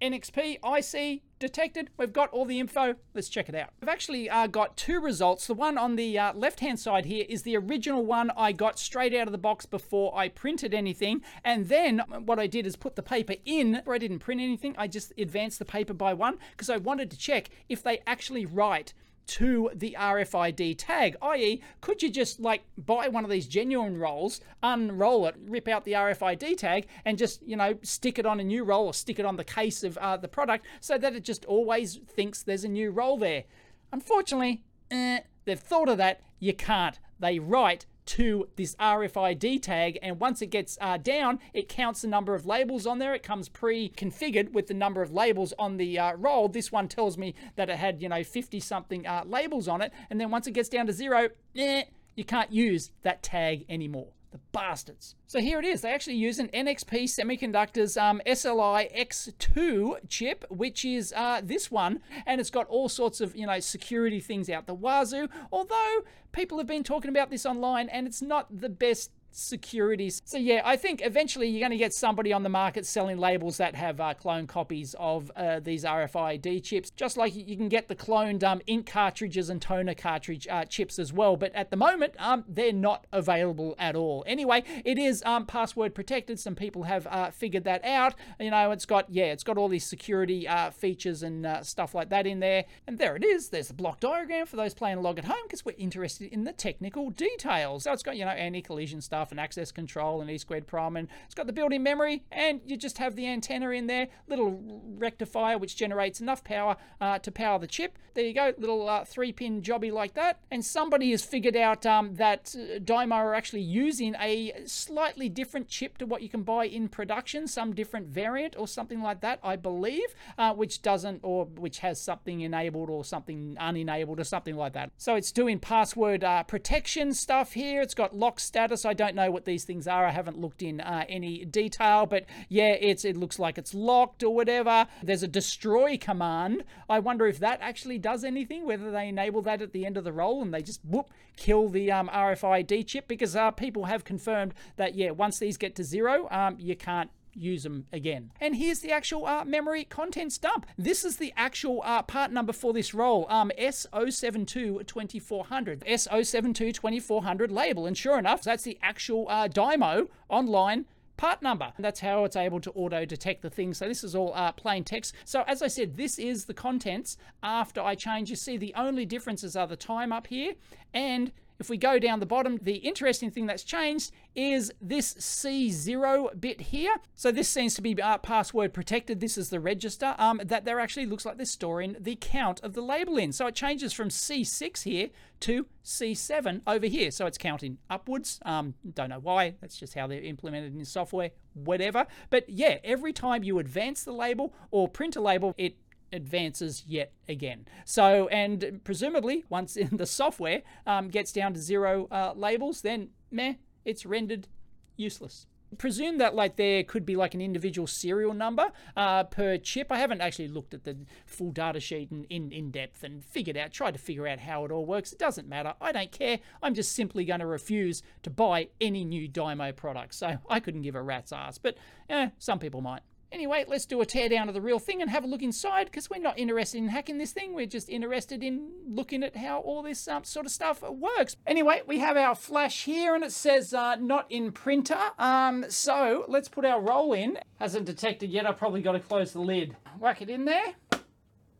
NXP, 0.00 0.58
IC, 0.64 1.22
detected. 1.38 1.90
We've 1.96 2.12
got 2.12 2.30
all 2.30 2.44
the 2.44 2.60
info. 2.60 2.94
Let's 3.14 3.28
check 3.28 3.48
it 3.48 3.54
out. 3.54 3.70
I've 3.82 3.88
actually 3.88 4.30
uh, 4.30 4.46
got 4.46 4.76
two 4.76 5.00
results. 5.00 5.46
The 5.46 5.54
one 5.54 5.76
on 5.76 5.96
the 5.96 6.18
uh, 6.18 6.34
left-hand 6.34 6.78
side 6.78 7.06
here 7.06 7.24
is 7.28 7.42
the 7.42 7.56
original 7.56 8.04
one 8.04 8.30
I 8.36 8.52
got 8.52 8.78
straight 8.78 9.14
out 9.14 9.26
of 9.26 9.32
the 9.32 9.38
box 9.38 9.66
before 9.66 10.16
I 10.16 10.28
printed 10.28 10.74
anything. 10.74 11.22
And 11.44 11.68
then 11.68 12.00
what 12.24 12.38
I 12.38 12.46
did 12.46 12.66
is 12.66 12.76
put 12.76 12.96
the 12.96 13.02
paper 13.02 13.34
in, 13.44 13.82
where 13.84 13.94
I 13.94 13.98
didn't 13.98 14.20
print 14.20 14.40
anything. 14.40 14.74
I 14.78 14.86
just 14.86 15.12
advanced 15.18 15.58
the 15.58 15.64
paper 15.64 15.94
by 15.94 16.14
one 16.14 16.38
because 16.52 16.70
I 16.70 16.76
wanted 16.76 17.10
to 17.10 17.18
check 17.18 17.50
if 17.68 17.82
they 17.82 18.00
actually 18.06 18.46
write 18.46 18.94
to 19.26 19.70
the 19.74 19.96
RFID 19.98 20.76
tag, 20.78 21.16
i.e., 21.22 21.62
could 21.80 22.02
you 22.02 22.10
just 22.10 22.40
like 22.40 22.62
buy 22.76 23.08
one 23.08 23.24
of 23.24 23.30
these 23.30 23.46
genuine 23.46 23.96
rolls, 23.96 24.40
unroll 24.62 25.26
it, 25.26 25.36
rip 25.46 25.68
out 25.68 25.84
the 25.84 25.92
RFID 25.92 26.56
tag, 26.56 26.86
and 27.04 27.16
just, 27.16 27.42
you 27.46 27.56
know, 27.56 27.78
stick 27.82 28.18
it 28.18 28.26
on 28.26 28.40
a 28.40 28.44
new 28.44 28.64
roll 28.64 28.86
or 28.86 28.94
stick 28.94 29.18
it 29.18 29.24
on 29.24 29.36
the 29.36 29.44
case 29.44 29.84
of 29.84 29.96
uh, 29.98 30.16
the 30.16 30.28
product 30.28 30.66
so 30.80 30.98
that 30.98 31.14
it 31.14 31.24
just 31.24 31.44
always 31.44 31.96
thinks 31.96 32.42
there's 32.42 32.64
a 32.64 32.68
new 32.68 32.90
roll 32.90 33.18
there? 33.18 33.44
Unfortunately, 33.92 34.64
eh, 34.90 35.20
they've 35.44 35.60
thought 35.60 35.88
of 35.88 35.98
that. 35.98 36.22
You 36.38 36.54
can't. 36.54 36.98
They 37.18 37.38
write 37.38 37.86
to 38.10 38.48
this 38.56 38.74
RFID 38.76 39.62
tag. 39.62 39.98
And 40.02 40.18
once 40.18 40.42
it 40.42 40.48
gets 40.48 40.76
uh, 40.80 40.96
down, 40.96 41.38
it 41.54 41.68
counts 41.68 42.02
the 42.02 42.08
number 42.08 42.34
of 42.34 42.44
labels 42.44 42.84
on 42.84 42.98
there. 42.98 43.14
It 43.14 43.22
comes 43.22 43.48
pre-configured 43.48 44.52
with 44.52 44.66
the 44.66 44.74
number 44.74 45.00
of 45.00 45.12
labels 45.12 45.54
on 45.60 45.76
the 45.76 45.96
uh, 45.96 46.14
roll. 46.16 46.48
This 46.48 46.72
one 46.72 46.88
tells 46.88 47.16
me 47.16 47.36
that 47.54 47.70
it 47.70 47.76
had, 47.76 48.02
you 48.02 48.08
know, 48.08 48.24
50 48.24 48.58
something 48.58 49.06
uh, 49.06 49.22
labels 49.24 49.68
on 49.68 49.80
it. 49.80 49.92
And 50.10 50.20
then 50.20 50.32
once 50.32 50.48
it 50.48 50.52
gets 50.52 50.68
down 50.68 50.86
to 50.86 50.92
zero, 50.92 51.28
eh, 51.54 51.84
you 52.16 52.24
can't 52.24 52.52
use 52.52 52.90
that 53.02 53.22
tag 53.22 53.64
anymore. 53.68 54.08
The 54.32 54.38
bastards. 54.52 55.16
So 55.26 55.40
here 55.40 55.58
it 55.58 55.64
is. 55.64 55.80
They 55.80 55.92
actually 55.92 56.14
use 56.14 56.38
an 56.38 56.48
NXP 56.48 57.04
Semiconductors 57.04 58.00
um, 58.00 58.22
SLIX2 58.24 60.08
chip, 60.08 60.44
which 60.48 60.84
is 60.84 61.12
uh, 61.16 61.40
this 61.42 61.70
one, 61.70 62.00
and 62.26 62.40
it's 62.40 62.50
got 62.50 62.68
all 62.68 62.88
sorts 62.88 63.20
of 63.20 63.34
you 63.34 63.46
know 63.46 63.58
security 63.58 64.20
things 64.20 64.48
out 64.48 64.66
the 64.66 64.74
wazoo. 64.74 65.28
Although 65.50 66.04
people 66.30 66.58
have 66.58 66.68
been 66.68 66.84
talking 66.84 67.10
about 67.10 67.30
this 67.30 67.44
online, 67.44 67.88
and 67.88 68.06
it's 68.06 68.22
not 68.22 68.46
the 68.60 68.68
best 68.68 69.10
securities. 69.32 70.22
So 70.24 70.38
yeah, 70.38 70.62
I 70.64 70.76
think 70.76 71.02
eventually 71.04 71.48
you're 71.48 71.60
going 71.60 71.70
to 71.70 71.76
get 71.76 71.94
somebody 71.94 72.32
on 72.32 72.42
the 72.42 72.48
market 72.48 72.86
selling 72.86 73.18
labels 73.18 73.56
that 73.58 73.74
have 73.74 74.00
uh, 74.00 74.14
clone 74.14 74.46
copies 74.46 74.94
of 74.98 75.30
uh, 75.36 75.60
these 75.60 75.84
RFID 75.84 76.62
chips, 76.62 76.90
just 76.90 77.16
like 77.16 77.34
you 77.34 77.56
can 77.56 77.68
get 77.68 77.88
the 77.88 77.96
cloned 77.96 78.42
um, 78.42 78.60
ink 78.66 78.86
cartridges 78.86 79.50
and 79.50 79.62
toner 79.62 79.94
cartridge 79.94 80.46
uh, 80.48 80.64
chips 80.64 80.98
as 80.98 81.12
well. 81.12 81.36
But 81.36 81.54
at 81.54 81.70
the 81.70 81.76
moment, 81.76 82.14
um, 82.18 82.44
they're 82.48 82.72
not 82.72 83.06
available 83.12 83.74
at 83.78 83.96
all. 83.96 84.24
Anyway, 84.26 84.64
it 84.84 84.98
is 84.98 85.22
um, 85.24 85.46
password 85.46 85.94
protected. 85.94 86.38
Some 86.38 86.54
people 86.54 86.84
have 86.84 87.06
uh, 87.06 87.30
figured 87.30 87.64
that 87.64 87.84
out. 87.84 88.14
You 88.38 88.50
know, 88.50 88.70
it's 88.70 88.86
got 88.86 89.10
yeah, 89.10 89.26
it's 89.26 89.44
got 89.44 89.58
all 89.58 89.68
these 89.68 89.86
security 89.86 90.48
uh, 90.48 90.70
features 90.70 91.22
and 91.22 91.46
uh, 91.46 91.62
stuff 91.62 91.94
like 91.94 92.10
that 92.10 92.26
in 92.26 92.40
there. 92.40 92.64
And 92.86 92.98
there 92.98 93.16
it 93.16 93.24
is. 93.24 93.48
There's 93.48 93.68
the 93.68 93.74
block 93.74 94.00
diagram 94.00 94.46
for 94.46 94.56
those 94.56 94.74
playing 94.74 95.02
log 95.02 95.18
at 95.18 95.24
home 95.24 95.36
because 95.44 95.64
we're 95.64 95.74
interested 95.78 96.32
in 96.32 96.44
the 96.44 96.52
technical 96.52 97.10
details. 97.10 97.84
So 97.84 97.92
it's 97.92 98.02
got 98.02 98.16
you 98.16 98.24
know 98.24 98.30
anti-collision 98.30 99.00
stuff 99.00 99.19
stuff 99.20 99.30
and 99.30 99.40
access 99.40 99.70
control 99.70 100.22
and 100.22 100.30
E 100.30 100.38
squared 100.38 100.66
prom. 100.66 100.96
And 100.96 101.06
it's 101.26 101.34
got 101.34 101.46
the 101.46 101.52
built-in 101.52 101.82
memory, 101.82 102.24
and 102.32 102.60
you 102.64 102.76
just 102.76 102.98
have 102.98 103.16
the 103.16 103.26
antenna 103.26 103.70
in 103.70 103.86
there, 103.86 104.08
little 104.28 104.82
rectifier 104.96 105.58
which 105.58 105.76
generates 105.76 106.20
enough 106.20 106.42
power 106.42 106.76
uh, 107.00 107.18
to 107.18 107.30
power 107.30 107.58
the 107.58 107.66
chip. 107.66 107.98
There 108.14 108.24
you 108.24 108.34
go, 108.34 108.52
little 108.58 108.88
uh, 108.88 109.04
three-pin 109.04 109.62
jobby 109.62 109.92
like 109.92 110.14
that. 110.14 110.40
And 110.50 110.64
somebody 110.64 111.10
has 111.10 111.22
figured 111.22 111.54
out 111.54 111.84
um, 111.84 112.14
that 112.14 112.54
uh, 112.56 112.78
Dymo 112.78 113.12
are 113.12 113.34
actually 113.34 113.60
using 113.60 114.16
a 114.18 114.52
slightly 114.66 115.28
different 115.28 115.68
chip 115.68 115.98
to 115.98 116.06
what 116.06 116.22
you 116.22 116.28
can 116.28 116.42
buy 116.42 116.64
in 116.64 116.88
production, 116.88 117.46
some 117.46 117.74
different 117.74 118.08
variant 118.08 118.56
or 118.58 118.66
something 118.66 119.02
like 119.02 119.20
that, 119.20 119.38
I 119.44 119.56
believe, 119.56 120.14
uh, 120.38 120.54
which 120.54 120.82
doesn't 120.82 121.20
or 121.22 121.44
which 121.44 121.80
has 121.80 122.00
something 122.00 122.40
enabled 122.40 122.88
or 122.90 123.04
something 123.04 123.56
unenabled 123.60 124.18
or 124.18 124.24
something 124.24 124.56
like 124.56 124.72
that. 124.72 124.90
So 124.96 125.14
it's 125.14 125.30
doing 125.30 125.58
password 125.58 126.24
uh, 126.24 126.42
protection 126.44 127.12
stuff 127.12 127.52
here. 127.52 127.80
It's 127.82 127.94
got 127.94 128.16
lock 128.16 128.40
status. 128.40 128.84
I 128.84 128.94
don't 128.94 129.09
don't 129.10 129.24
know 129.24 129.30
what 129.30 129.44
these 129.44 129.64
things 129.64 129.86
are. 129.88 130.06
I 130.06 130.10
haven't 130.10 130.38
looked 130.38 130.62
in 130.62 130.80
uh, 130.80 131.04
any 131.08 131.44
detail, 131.44 132.06
but 132.06 132.26
yeah, 132.48 132.76
it's 132.80 133.04
it 133.04 133.16
looks 133.16 133.38
like 133.38 133.58
it's 133.58 133.74
locked 133.74 134.22
or 134.22 134.34
whatever. 134.34 134.86
There's 135.02 135.22
a 135.22 135.28
destroy 135.28 135.98
command. 135.98 136.64
I 136.88 137.00
wonder 137.00 137.26
if 137.26 137.38
that 137.40 137.58
actually 137.60 137.98
does 137.98 138.24
anything, 138.24 138.64
whether 138.64 138.90
they 138.90 139.08
enable 139.08 139.42
that 139.42 139.62
at 139.62 139.72
the 139.72 139.84
end 139.84 139.96
of 139.96 140.04
the 140.04 140.12
roll 140.12 140.42
and 140.42 140.54
they 140.54 140.62
just 140.62 140.80
whoop 140.84 141.10
kill 141.36 141.68
the 141.68 141.90
um, 141.90 142.08
RFID 142.08 142.86
chip 142.86 143.08
because 143.08 143.34
uh, 143.34 143.50
people 143.50 143.86
have 143.86 144.04
confirmed 144.04 144.54
that 144.76 144.94
yeah, 144.94 145.10
once 145.10 145.38
these 145.38 145.56
get 145.56 145.74
to 145.76 145.84
zero, 145.84 146.28
um, 146.30 146.56
you 146.58 146.76
can't 146.76 147.10
use 147.34 147.62
them 147.62 147.86
again. 147.92 148.32
And 148.40 148.56
here's 148.56 148.80
the 148.80 148.92
actual 148.92 149.26
uh, 149.26 149.44
memory 149.44 149.84
contents 149.84 150.38
dump. 150.38 150.66
This 150.76 151.04
is 151.04 151.16
the 151.16 151.32
actual 151.36 151.82
uh, 151.84 152.02
part 152.02 152.32
number 152.32 152.52
for 152.52 152.72
this 152.72 152.94
roll, 152.94 153.26
um, 153.28 153.52
S072-2400. 153.58 155.84
S072-2400 155.84 157.50
label. 157.50 157.86
And 157.86 157.96
sure 157.96 158.18
enough, 158.18 158.42
that's 158.42 158.64
the 158.64 158.78
actual 158.82 159.26
uh, 159.28 159.48
Dymo 159.48 160.08
online 160.28 160.86
part 161.16 161.42
number. 161.42 161.72
And 161.76 161.84
that's 161.84 162.00
how 162.00 162.24
it's 162.24 162.36
able 162.36 162.60
to 162.60 162.70
auto 162.72 163.04
detect 163.04 163.42
the 163.42 163.50
thing. 163.50 163.74
So 163.74 163.86
this 163.86 164.02
is 164.02 164.14
all 164.14 164.32
uh, 164.34 164.52
plain 164.52 164.84
text. 164.84 165.14
So 165.24 165.44
as 165.46 165.60
I 165.60 165.68
said, 165.68 165.96
this 165.96 166.18
is 166.18 166.46
the 166.46 166.54
contents 166.54 167.18
after 167.42 167.82
I 167.82 167.94
change. 167.94 168.30
You 168.30 168.36
see 168.36 168.56
the 168.56 168.74
only 168.74 169.04
differences 169.04 169.54
are 169.54 169.66
the 169.66 169.76
time 169.76 170.12
up 170.12 170.28
here 170.28 170.54
and 170.94 171.30
if 171.60 171.68
we 171.68 171.76
go 171.76 171.98
down 171.98 172.20
the 172.20 172.26
bottom, 172.26 172.58
the 172.62 172.76
interesting 172.76 173.30
thing 173.30 173.46
that's 173.46 173.62
changed 173.62 174.12
is 174.34 174.72
this 174.80 175.12
C0 175.14 176.40
bit 176.40 176.60
here. 176.62 176.96
So 177.14 177.30
this 177.30 177.50
seems 177.50 177.74
to 177.74 177.82
be 177.82 178.00
uh, 178.00 178.16
password 178.18 178.72
protected. 178.72 179.20
This 179.20 179.36
is 179.36 179.50
the 179.50 179.60
register 179.60 180.14
um, 180.18 180.40
that 180.42 180.64
there 180.64 180.80
actually 180.80 181.04
looks 181.04 181.26
like 181.26 181.36
they're 181.36 181.44
storing 181.44 181.96
the 182.00 182.16
count 182.16 182.60
of 182.62 182.72
the 182.72 182.80
label 182.80 183.18
in. 183.18 183.30
So 183.32 183.46
it 183.46 183.54
changes 183.54 183.92
from 183.92 184.08
C6 184.08 184.84
here 184.84 185.10
to 185.40 185.66
C7 185.84 186.62
over 186.66 186.86
here. 186.86 187.10
So 187.10 187.26
it's 187.26 187.38
counting 187.38 187.76
upwards. 187.90 188.40
Um, 188.46 188.74
don't 188.94 189.10
know 189.10 189.20
why. 189.20 189.54
That's 189.60 189.76
just 189.76 189.94
how 189.94 190.06
they're 190.06 190.22
implemented 190.22 190.74
in 190.74 190.84
software, 190.86 191.30
whatever. 191.52 192.06
But 192.30 192.48
yeah, 192.48 192.78
every 192.82 193.12
time 193.12 193.44
you 193.44 193.58
advance 193.58 194.02
the 194.02 194.12
label 194.12 194.54
or 194.70 194.88
print 194.88 195.14
a 195.14 195.20
label, 195.20 195.54
it 195.58 195.76
advances 196.12 196.84
yet 196.86 197.12
again. 197.28 197.66
So, 197.84 198.28
and 198.28 198.80
presumably, 198.84 199.44
once 199.48 199.76
in 199.76 199.96
the 199.96 200.06
software 200.06 200.62
um, 200.86 201.08
gets 201.08 201.32
down 201.32 201.54
to 201.54 201.60
zero 201.60 202.08
uh, 202.10 202.32
labels, 202.34 202.82
then 202.82 203.10
meh, 203.30 203.54
it's 203.84 204.04
rendered 204.06 204.48
useless. 204.96 205.46
Presume 205.78 206.18
that 206.18 206.34
like 206.34 206.56
there 206.56 206.82
could 206.82 207.06
be 207.06 207.14
like 207.14 207.32
an 207.32 207.40
individual 207.40 207.86
serial 207.86 208.34
number 208.34 208.72
uh, 208.96 209.22
per 209.22 209.56
chip. 209.56 209.92
I 209.92 209.98
haven't 209.98 210.20
actually 210.20 210.48
looked 210.48 210.74
at 210.74 210.82
the 210.82 210.96
full 211.26 211.52
data 211.52 211.78
sheet 211.78 212.10
in, 212.10 212.24
in, 212.24 212.50
in 212.50 212.70
depth 212.72 213.04
and 213.04 213.24
figured 213.24 213.56
out, 213.56 213.70
tried 213.70 213.92
to 213.92 214.00
figure 214.00 214.26
out 214.26 214.40
how 214.40 214.64
it 214.64 214.72
all 214.72 214.84
works. 214.84 215.12
It 215.12 215.20
doesn't 215.20 215.48
matter. 215.48 215.74
I 215.80 215.92
don't 215.92 216.10
care. 216.10 216.40
I'm 216.60 216.74
just 216.74 216.92
simply 216.92 217.24
going 217.24 217.38
to 217.38 217.46
refuse 217.46 218.02
to 218.24 218.30
buy 218.30 218.68
any 218.80 219.04
new 219.04 219.28
Dymo 219.28 219.74
products. 219.76 220.16
So 220.16 220.38
I 220.48 220.58
couldn't 220.58 220.82
give 220.82 220.96
a 220.96 221.02
rat's 221.02 221.32
ass, 221.32 221.56
but 221.58 221.76
eh, 222.08 222.30
some 222.38 222.58
people 222.58 222.80
might. 222.80 223.02
Anyway, 223.32 223.64
let's 223.68 223.86
do 223.86 224.00
a 224.00 224.06
teardown 224.06 224.48
of 224.48 224.54
the 224.54 224.60
real 224.60 224.80
thing 224.80 225.00
and 225.00 225.08
have 225.08 225.22
a 225.22 225.26
look 225.26 225.42
inside 225.42 225.86
because 225.86 226.10
we're 226.10 226.18
not 226.18 226.36
interested 226.36 226.78
in 226.78 226.88
hacking 226.88 227.18
this 227.18 227.32
thing. 227.32 227.54
We're 227.54 227.66
just 227.66 227.88
interested 227.88 228.42
in 228.42 228.70
looking 228.88 229.22
at 229.22 229.36
how 229.36 229.60
all 229.60 229.82
this 229.82 230.08
um, 230.08 230.24
sort 230.24 230.46
of 230.46 230.52
stuff 230.52 230.82
works. 230.82 231.36
Anyway, 231.46 231.82
we 231.86 232.00
have 232.00 232.16
our 232.16 232.34
flash 232.34 232.84
here 232.84 233.14
and 233.14 233.22
it 233.22 233.30
says 233.30 233.72
uh, 233.72 233.94
not 233.96 234.26
in 234.30 234.50
printer. 234.50 234.98
Um, 235.16 235.64
so 235.68 236.24
let's 236.26 236.48
put 236.48 236.64
our 236.64 236.80
roll 236.80 237.12
in. 237.12 237.38
Hasn't 237.60 237.86
detected 237.86 238.30
yet. 238.30 238.46
I've 238.46 238.58
probably 238.58 238.82
got 238.82 238.92
to 238.92 239.00
close 239.00 239.32
the 239.32 239.40
lid. 239.40 239.76
Whack 240.00 240.22
it 240.22 240.28
in 240.28 240.44
there. 240.44 240.74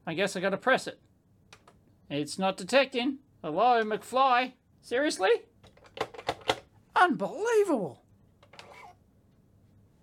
I 0.06 0.14
guess 0.14 0.34
I 0.34 0.40
got 0.40 0.50
to 0.50 0.56
press 0.56 0.88
it. 0.88 0.98
It's 2.08 2.36
not 2.36 2.56
detecting. 2.56 3.18
Hello, 3.44 3.84
McFly. 3.84 4.54
Seriously? 4.82 5.30
Unbelievable. 6.96 7.99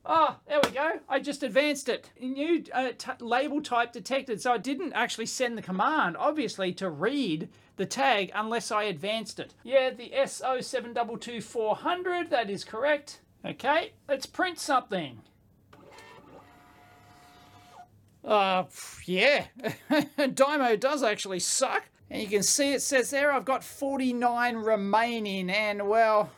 Oh, 0.10 0.38
there 0.48 0.62
we 0.64 0.72
go. 0.72 1.02
I 1.10 1.20
just 1.20 1.44
advanced 1.44 1.90
it. 1.90 2.10
New 2.20 2.64
uh, 2.74 2.92
label 3.20 3.62
type 3.62 3.92
detected. 3.92 4.42
So 4.42 4.54
I 4.54 4.58
didn't 4.58 4.94
actually 4.94 5.26
send 5.26 5.58
the 5.58 5.62
command, 5.62 6.16
obviously, 6.18 6.72
to 6.74 6.90
read 6.90 7.50
the 7.76 7.86
tag 7.86 8.32
unless 8.34 8.72
I 8.72 8.84
advanced 8.84 9.38
it. 9.40 9.54
Yeah, 9.64 9.90
the 9.90 10.14
S0722400, 10.16 12.30
that 12.30 12.50
is 12.50 12.64
correct. 12.64 13.20
Okay, 13.46 13.92
let's 14.08 14.26
print 14.26 14.60
something. 14.60 15.20
Uh, 18.24 18.64
yeah, 19.06 19.48
Dymo 19.90 20.80
does 20.80 21.04
actually 21.04 21.40
suck. 21.40 21.84
And 22.10 22.22
you 22.22 22.30
can 22.30 22.44
see 22.44 22.72
it 22.72 22.82
says 22.82 23.10
there 23.10 23.34
I've 23.34 23.44
got 23.44 23.66
49 23.66 24.56
remaining 24.56 25.50
and 25.50 25.90
well, 25.90 26.32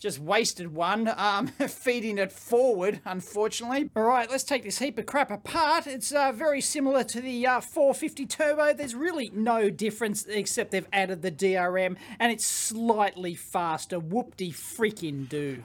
just 0.00 0.18
wasted 0.18 0.74
one, 0.74 1.12
um, 1.16 1.46
feeding 1.68 2.18
it 2.18 2.32
forward, 2.32 3.00
unfortunately. 3.04 3.90
All 3.94 4.02
right, 4.02 4.30
let's 4.30 4.44
take 4.44 4.64
this 4.64 4.78
heap 4.78 4.98
of 4.98 5.06
crap 5.06 5.30
apart. 5.30 5.86
It's 5.86 6.12
uh, 6.12 6.32
very 6.32 6.60
similar 6.60 7.04
to 7.04 7.20
the 7.20 7.46
uh, 7.46 7.60
450 7.60 8.26
Turbo. 8.26 8.72
There's 8.72 8.94
really 8.94 9.30
no 9.34 9.70
difference 9.70 10.26
except 10.26 10.70
they've 10.72 10.88
added 10.92 11.22
the 11.22 11.30
DRM 11.30 11.96
and 12.18 12.32
it's 12.32 12.46
slightly 12.46 13.34
faster. 13.34 13.98
Whoop-de 13.98 14.50
freaking 14.50 15.28
do. 15.28 15.62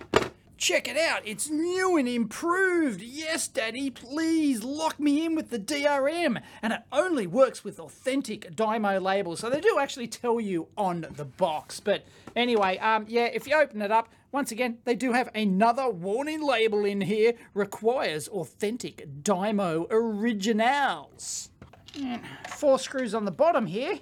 Check 0.57 0.87
it 0.87 0.97
out, 0.97 1.21
it's 1.23 1.51
new 1.51 1.97
and 1.97 2.09
improved. 2.09 2.99
Yes, 2.99 3.47
Daddy, 3.47 3.91
please 3.91 4.63
lock 4.63 4.99
me 4.99 5.23
in 5.23 5.35
with 5.35 5.51
the 5.51 5.59
DRM. 5.59 6.41
And 6.63 6.73
it 6.73 6.81
only 6.91 7.27
works 7.27 7.63
with 7.63 7.79
authentic 7.79 8.55
Dymo 8.55 8.99
labels. 8.99 9.39
So 9.39 9.51
they 9.51 9.61
do 9.61 9.77
actually 9.79 10.07
tell 10.07 10.39
you 10.39 10.67
on 10.75 11.05
the 11.11 11.25
box. 11.25 11.79
But 11.79 12.05
anyway, 12.35 12.79
um, 12.79 13.05
yeah, 13.07 13.25
if 13.25 13.47
you 13.47 13.55
open 13.55 13.83
it 13.83 13.91
up, 13.91 14.09
once 14.31 14.51
again, 14.51 14.79
they 14.83 14.95
do 14.95 15.13
have 15.13 15.29
another 15.35 15.89
warning 15.89 16.41
label 16.41 16.85
in 16.85 17.01
here. 17.01 17.33
Requires 17.53 18.27
authentic 18.27 19.07
Dymo 19.21 19.85
originals. 19.91 21.51
Four 22.49 22.79
screws 22.79 23.13
on 23.13 23.25
the 23.25 23.31
bottom 23.31 23.67
here. 23.67 23.99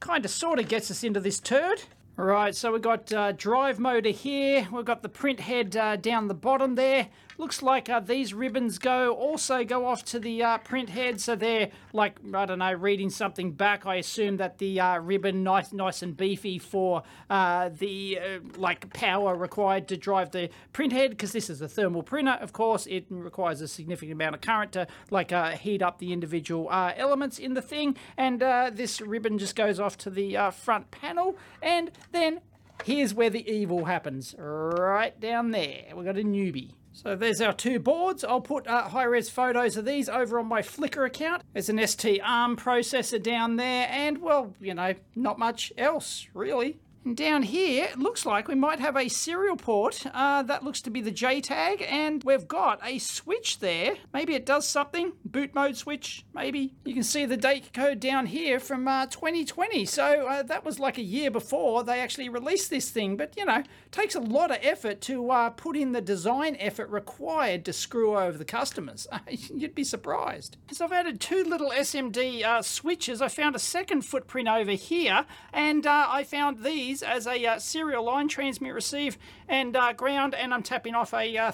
Kind 0.00 0.24
of 0.24 0.32
sort 0.32 0.58
of 0.58 0.66
gets 0.66 0.90
us 0.90 1.04
into 1.04 1.20
this 1.20 1.38
turd. 1.38 1.84
Right, 2.18 2.56
so 2.56 2.72
we've 2.72 2.80
got 2.80 3.12
uh, 3.12 3.32
drive 3.32 3.78
motor 3.78 4.08
here. 4.08 4.66
We've 4.72 4.86
got 4.86 5.02
the 5.02 5.08
print 5.10 5.38
head 5.38 5.76
uh, 5.76 5.96
down 5.96 6.28
the 6.28 6.34
bottom 6.34 6.74
there. 6.74 7.08
Looks 7.36 7.62
like 7.62 7.90
uh, 7.90 8.00
these 8.00 8.32
ribbons 8.32 8.78
go 8.78 9.14
also 9.14 9.62
go 9.62 9.84
off 9.84 10.02
to 10.06 10.18
the 10.18 10.42
uh, 10.42 10.56
print 10.56 10.88
head, 10.88 11.20
so 11.20 11.36
they're 11.36 11.68
like 11.92 12.18
I 12.32 12.46
don't 12.46 12.60
know, 12.60 12.72
reading 12.72 13.10
something 13.10 13.52
back. 13.52 13.84
I 13.84 13.96
assume 13.96 14.38
that 14.38 14.56
the 14.56 14.80
uh, 14.80 14.98
ribbon 15.00 15.42
nice, 15.42 15.74
nice 15.74 16.00
and 16.00 16.16
beefy 16.16 16.58
for 16.58 17.02
uh, 17.28 17.68
the 17.68 18.18
like 18.56 18.90
power 18.94 19.36
required 19.36 19.86
to 19.88 19.98
drive 19.98 20.30
the 20.30 20.48
print 20.72 20.94
head, 20.94 21.10
because 21.10 21.32
this 21.32 21.50
is 21.50 21.60
a 21.60 21.68
thermal 21.68 22.02
printer. 22.02 22.38
Of 22.40 22.54
course, 22.54 22.86
it 22.86 23.04
requires 23.10 23.60
a 23.60 23.68
significant 23.68 24.12
amount 24.12 24.36
of 24.36 24.40
current 24.40 24.72
to 24.72 24.86
like 25.10 25.32
heat 25.58 25.82
up 25.82 25.98
the 25.98 26.14
individual 26.14 26.70
elements 26.72 27.38
in 27.38 27.52
the 27.52 27.60
thing, 27.60 27.94
and 28.16 28.40
this 28.74 29.02
ribbon 29.02 29.36
just 29.36 29.54
goes 29.54 29.78
off 29.78 29.98
to 29.98 30.08
the 30.08 30.38
front 30.58 30.90
panel, 30.90 31.36
and 31.60 31.90
then 32.16 32.40
here's 32.84 33.14
where 33.14 33.30
the 33.30 33.48
evil 33.50 33.84
happens. 33.84 34.34
Right 34.38 35.18
down 35.20 35.50
there. 35.50 35.84
We've 35.94 36.04
got 36.04 36.18
a 36.18 36.22
newbie. 36.22 36.72
So 36.92 37.14
there's 37.14 37.42
our 37.42 37.52
two 37.52 37.78
boards. 37.78 38.24
I'll 38.24 38.40
put 38.40 38.66
uh, 38.66 38.88
high-res 38.88 39.28
photos 39.28 39.76
of 39.76 39.84
these 39.84 40.08
over 40.08 40.38
on 40.38 40.46
my 40.46 40.62
Flickr 40.62 41.04
account. 41.04 41.42
There's 41.52 41.68
an 41.68 41.86
ST 41.86 42.22
ARM 42.24 42.56
processor 42.56 43.22
down 43.22 43.56
there 43.56 43.86
and, 43.90 44.18
well, 44.22 44.54
you 44.60 44.72
know, 44.72 44.94
not 45.14 45.38
much 45.38 45.74
else, 45.76 46.26
really. 46.32 46.78
And 47.04 47.16
down 47.16 47.42
here, 47.42 47.84
it 47.84 47.98
looks 47.98 48.26
like 48.26 48.48
we 48.48 48.56
might 48.56 48.80
have 48.80 48.96
a 48.96 49.08
serial 49.08 49.56
port. 49.56 50.04
Uh, 50.12 50.42
that 50.42 50.64
looks 50.64 50.80
to 50.82 50.90
be 50.90 51.00
the 51.00 51.12
JTAG, 51.12 51.86
and 51.88 52.24
we've 52.24 52.48
got 52.48 52.80
a 52.82 52.98
switch 52.98 53.60
there. 53.60 53.94
Maybe 54.12 54.34
it 54.34 54.44
does 54.44 54.66
something. 54.66 55.12
Boot 55.36 55.54
mode 55.54 55.76
switch, 55.76 56.24
maybe. 56.34 56.72
You 56.86 56.94
can 56.94 57.02
see 57.02 57.26
the 57.26 57.36
date 57.36 57.74
code 57.74 58.00
down 58.00 58.24
here 58.24 58.58
from 58.58 58.88
uh, 58.88 59.04
2020. 59.04 59.84
So 59.84 60.26
uh, 60.26 60.42
that 60.44 60.64
was 60.64 60.80
like 60.80 60.96
a 60.96 61.02
year 61.02 61.30
before 61.30 61.84
they 61.84 62.00
actually 62.00 62.30
released 62.30 62.70
this 62.70 62.88
thing. 62.88 63.18
But, 63.18 63.36
you 63.36 63.44
know, 63.44 63.62
takes 63.90 64.14
a 64.14 64.20
lot 64.20 64.50
of 64.50 64.56
effort 64.62 65.02
to 65.02 65.30
uh, 65.30 65.50
put 65.50 65.76
in 65.76 65.92
the 65.92 66.00
design 66.00 66.56
effort 66.58 66.88
required 66.88 67.66
to 67.66 67.74
screw 67.74 68.16
over 68.16 68.38
the 68.38 68.46
customers. 68.46 69.06
You'd 69.30 69.74
be 69.74 69.84
surprised. 69.84 70.56
So 70.72 70.86
I've 70.86 70.92
added 70.92 71.20
two 71.20 71.44
little 71.44 71.70
SMD 71.70 72.42
uh, 72.42 72.62
switches. 72.62 73.20
I 73.20 73.28
found 73.28 73.54
a 73.54 73.58
second 73.58 74.06
footprint 74.06 74.48
over 74.48 74.70
here, 74.70 75.26
and 75.52 75.86
uh, 75.86 76.06
I 76.08 76.24
found 76.24 76.64
these 76.64 77.02
as 77.02 77.26
a 77.26 77.44
uh, 77.44 77.58
serial 77.58 78.04
line, 78.04 78.28
transmit, 78.28 78.72
receive, 78.72 79.18
and 79.50 79.76
ground, 79.98 80.34
and 80.34 80.54
I'm 80.54 80.62
tapping 80.62 80.94
off 80.94 81.12
a 81.12 81.36
uh, 81.36 81.50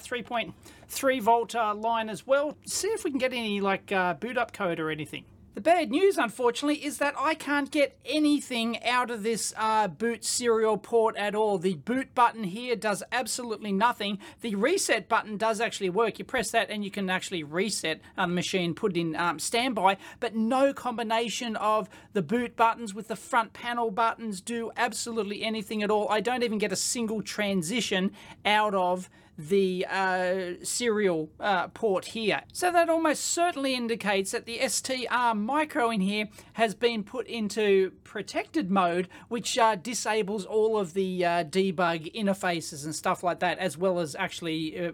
3.3 0.93 1.23
volt 1.23 1.55
uh, 1.55 1.75
line 1.75 2.09
as 2.09 2.27
well. 2.27 2.57
See 2.65 2.89
if 2.89 3.05
we 3.05 3.11
can 3.11 3.19
get 3.19 3.33
any 3.33 3.61
like 3.61 3.91
uh, 3.91 4.15
boot 4.15 4.37
up 4.37 4.53
code 4.53 4.79
or 4.79 4.91
anything. 4.91 5.25
The 5.55 5.61
bad 5.61 5.91
news, 5.91 6.17
unfortunately, 6.17 6.83
is 6.83 6.97
that 6.97 7.15
I 7.19 7.35
can't 7.35 7.71
get 7.71 7.99
anything 8.07 8.83
out 8.85 9.11
of 9.11 9.23
this 9.23 9.53
uh, 9.59 9.87
boot 9.87 10.25
serial 10.25 10.79
port 10.79 11.15
at 11.19 11.35
all. 11.35 11.59
The 11.59 11.75
boot 11.75 12.15
button 12.15 12.45
here 12.45 12.75
does 12.75 13.03
absolutely 13.13 13.71
nothing. 13.71 14.19
The 14.41 14.55
reset 14.55 15.11
button 15.11 15.37
does 15.37 15.61
actually 15.61 15.91
work. 15.91 16.19
You 16.19 16.25
press 16.25 16.51
that 16.53 16.71
and 16.71 16.83
you 16.83 16.91
can 16.91 17.11
actually 17.11 17.43
reset 17.43 18.01
uh, 18.17 18.27
the 18.27 18.33
machine, 18.33 18.73
put 18.73 18.97
it 18.97 19.01
in 19.01 19.15
um, 19.15 19.39
standby, 19.39 19.99
but 20.21 20.35
no 20.35 20.73
combination 20.73 21.57
of 21.57 21.91
the 22.15 22.23
boot 22.23 22.57
buttons 22.57 22.95
with 22.95 23.09
the 23.09 23.17
front 23.17 23.53
panel 23.53 23.91
buttons 23.91 24.41
do 24.41 24.71
absolutely 24.79 25.43
anything 25.43 25.83
at 25.83 25.91
all. 25.91 26.09
I 26.09 26.23
don't 26.23 26.43
even 26.43 26.57
get 26.57 26.73
a 26.73 26.77
single 26.77 27.21
transition 27.21 28.13
out 28.47 28.75
of 28.75 29.11
the 29.39 29.87
uh, 29.89 30.53
serial 30.63 31.31
uh, 31.41 31.69
port 31.69 32.07
here. 32.07 32.43
So 32.53 32.71
that 32.71 32.89
almost 32.89 33.25
certainly 33.25 33.75
indicates 33.75 34.33
that 34.33 34.47
the 34.47 34.61
STR 34.67 35.35
micro 35.35 35.91
in 35.91 36.01
here 36.01 36.29
has 36.55 36.75
been 36.75 37.03
put 37.03 37.27
into 37.27 37.93
protected 38.05 38.71
mode, 38.71 39.09
which 39.29 39.57
uh, 39.59 39.77
disables 39.77 40.45
all 40.45 40.79
of 40.79 40.95
the 40.95 41.25
uh, 41.25 41.45
debug 41.45 42.15
interfaces 42.15 42.85
and 42.85 42.95
stuff 42.95 43.23
like 43.23 43.41
that, 43.41 43.59
as 43.59 43.79
well 43.79 43.99
as 43.99 44.15
actually 44.15 44.87
uh, 44.87 44.93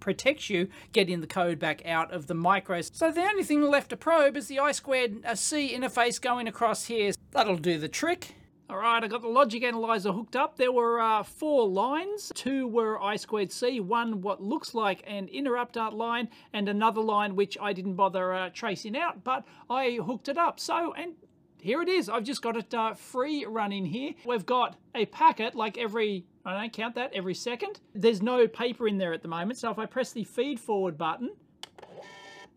protects 0.00 0.50
you 0.50 0.68
getting 0.92 1.20
the 1.20 1.26
code 1.26 1.58
back 1.58 1.84
out 1.86 2.12
of 2.12 2.26
the 2.26 2.34
micros. 2.34 2.90
So 2.92 3.10
the 3.10 3.22
only 3.22 3.44
thing 3.44 3.62
left 3.62 3.90
to 3.90 3.96
probe 3.96 4.36
is 4.36 4.48
the 4.48 4.58
I 4.58 4.72
squared 4.72 5.24
uh, 5.24 5.34
C 5.34 5.76
interface 5.76 6.20
going 6.20 6.48
across 6.48 6.86
here. 6.86 7.12
That'll 7.30 7.56
do 7.56 7.78
the 7.78 7.88
trick. 7.88 8.34
All 8.68 8.78
right, 8.78 9.04
I 9.04 9.06
got 9.06 9.22
the 9.22 9.28
logic 9.28 9.62
analyzer 9.62 10.10
hooked 10.10 10.34
up. 10.34 10.56
There 10.56 10.72
were 10.72 11.00
uh, 11.00 11.22
four 11.22 11.68
lines. 11.68 12.32
Two 12.34 12.66
were 12.66 13.00
I 13.00 13.14
squared 13.14 13.52
C, 13.52 13.78
one 13.78 14.22
what 14.22 14.42
looks 14.42 14.74
like 14.74 15.04
an 15.06 15.28
interrupt 15.28 15.76
art 15.76 15.94
line, 15.94 16.28
and 16.52 16.68
another 16.68 17.00
line 17.00 17.36
which 17.36 17.56
I 17.60 17.72
didn't 17.72 17.94
bother 17.94 18.34
uh, 18.34 18.50
tracing 18.52 18.96
out, 18.96 19.22
but 19.22 19.44
I 19.70 20.00
hooked 20.04 20.28
it 20.28 20.36
up. 20.36 20.58
So, 20.58 20.92
and 20.94 21.12
here 21.60 21.80
it 21.80 21.88
is. 21.88 22.08
I've 22.08 22.24
just 22.24 22.42
got 22.42 22.56
it 22.56 22.74
uh, 22.74 22.94
free 22.94 23.44
running 23.44 23.86
here. 23.86 24.14
We've 24.24 24.44
got 24.44 24.76
a 24.96 25.06
packet 25.06 25.54
like 25.54 25.78
every, 25.78 26.24
I 26.44 26.60
don't 26.60 26.72
count 26.72 26.96
that, 26.96 27.12
every 27.14 27.34
second. 27.34 27.78
There's 27.94 28.20
no 28.20 28.48
paper 28.48 28.88
in 28.88 28.98
there 28.98 29.12
at 29.12 29.22
the 29.22 29.28
moment. 29.28 29.60
So 29.60 29.70
if 29.70 29.78
I 29.78 29.86
press 29.86 30.10
the 30.10 30.24
feed 30.24 30.58
forward 30.58 30.98
button, 30.98 31.30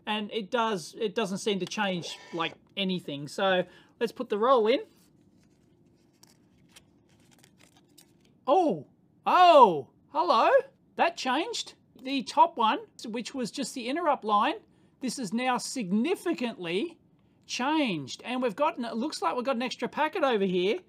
and 0.06 0.28
it 0.32 0.50
does, 0.50 0.96
it 1.00 1.14
doesn't 1.14 1.38
seem 1.38 1.60
to 1.60 1.66
change 1.66 2.18
like 2.34 2.54
anything. 2.76 3.28
So 3.28 3.62
let's 4.00 4.10
put 4.10 4.28
the 4.28 4.38
roll 4.38 4.66
in. 4.66 4.80
Oh, 8.52 8.84
oh, 9.26 9.86
hello. 10.08 10.50
That 10.96 11.16
changed. 11.16 11.74
The 12.02 12.24
top 12.24 12.56
one, 12.56 12.80
which 13.06 13.32
was 13.32 13.52
just 13.52 13.74
the 13.74 13.88
interrupt 13.88 14.24
line, 14.24 14.56
this 15.00 15.20
is 15.20 15.32
now 15.32 15.56
significantly 15.56 16.98
changed. 17.46 18.22
And 18.24 18.42
we've 18.42 18.56
got, 18.56 18.76
it 18.80 18.96
looks 18.96 19.22
like 19.22 19.36
we've 19.36 19.44
got 19.44 19.54
an 19.54 19.62
extra 19.62 19.86
packet 19.86 20.24
over 20.24 20.44
here 20.44 20.80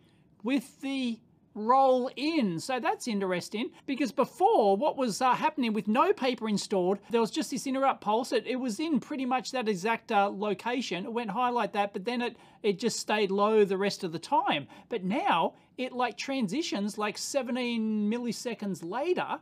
with 0.41 0.81
the 0.81 1.19
roll 1.53 2.09
in. 2.15 2.59
So 2.59 2.79
that's 2.79 3.07
interesting 3.07 3.69
because 3.85 4.11
before 4.11 4.75
what 4.75 4.97
was 4.97 5.21
uh, 5.21 5.33
happening 5.35 5.73
with 5.73 5.87
no 5.87 6.13
paper 6.13 6.49
installed, 6.49 6.97
there 7.11 7.21
was 7.21 7.29
just 7.29 7.51
this 7.51 7.67
interrupt 7.67 8.01
pulse. 8.01 8.31
It, 8.31 8.47
it 8.47 8.55
was 8.55 8.79
in 8.79 8.99
pretty 8.99 9.25
much 9.25 9.51
that 9.51 9.69
exact 9.69 10.11
uh, 10.11 10.29
location. 10.29 11.05
It 11.05 11.13
went 11.13 11.29
high 11.29 11.49
like 11.49 11.73
that, 11.73 11.93
but 11.93 12.05
then 12.05 12.23
it, 12.23 12.37
it 12.63 12.79
just 12.79 12.99
stayed 12.99 13.29
low 13.29 13.65
the 13.65 13.77
rest 13.77 14.03
of 14.03 14.11
the 14.11 14.19
time. 14.19 14.67
But 14.89 15.03
now 15.03 15.53
it 15.81 15.91
like 15.91 16.17
transitions 16.17 16.97
like 16.97 17.17
17 17.17 18.09
milliseconds 18.09 18.83
later 18.83 19.39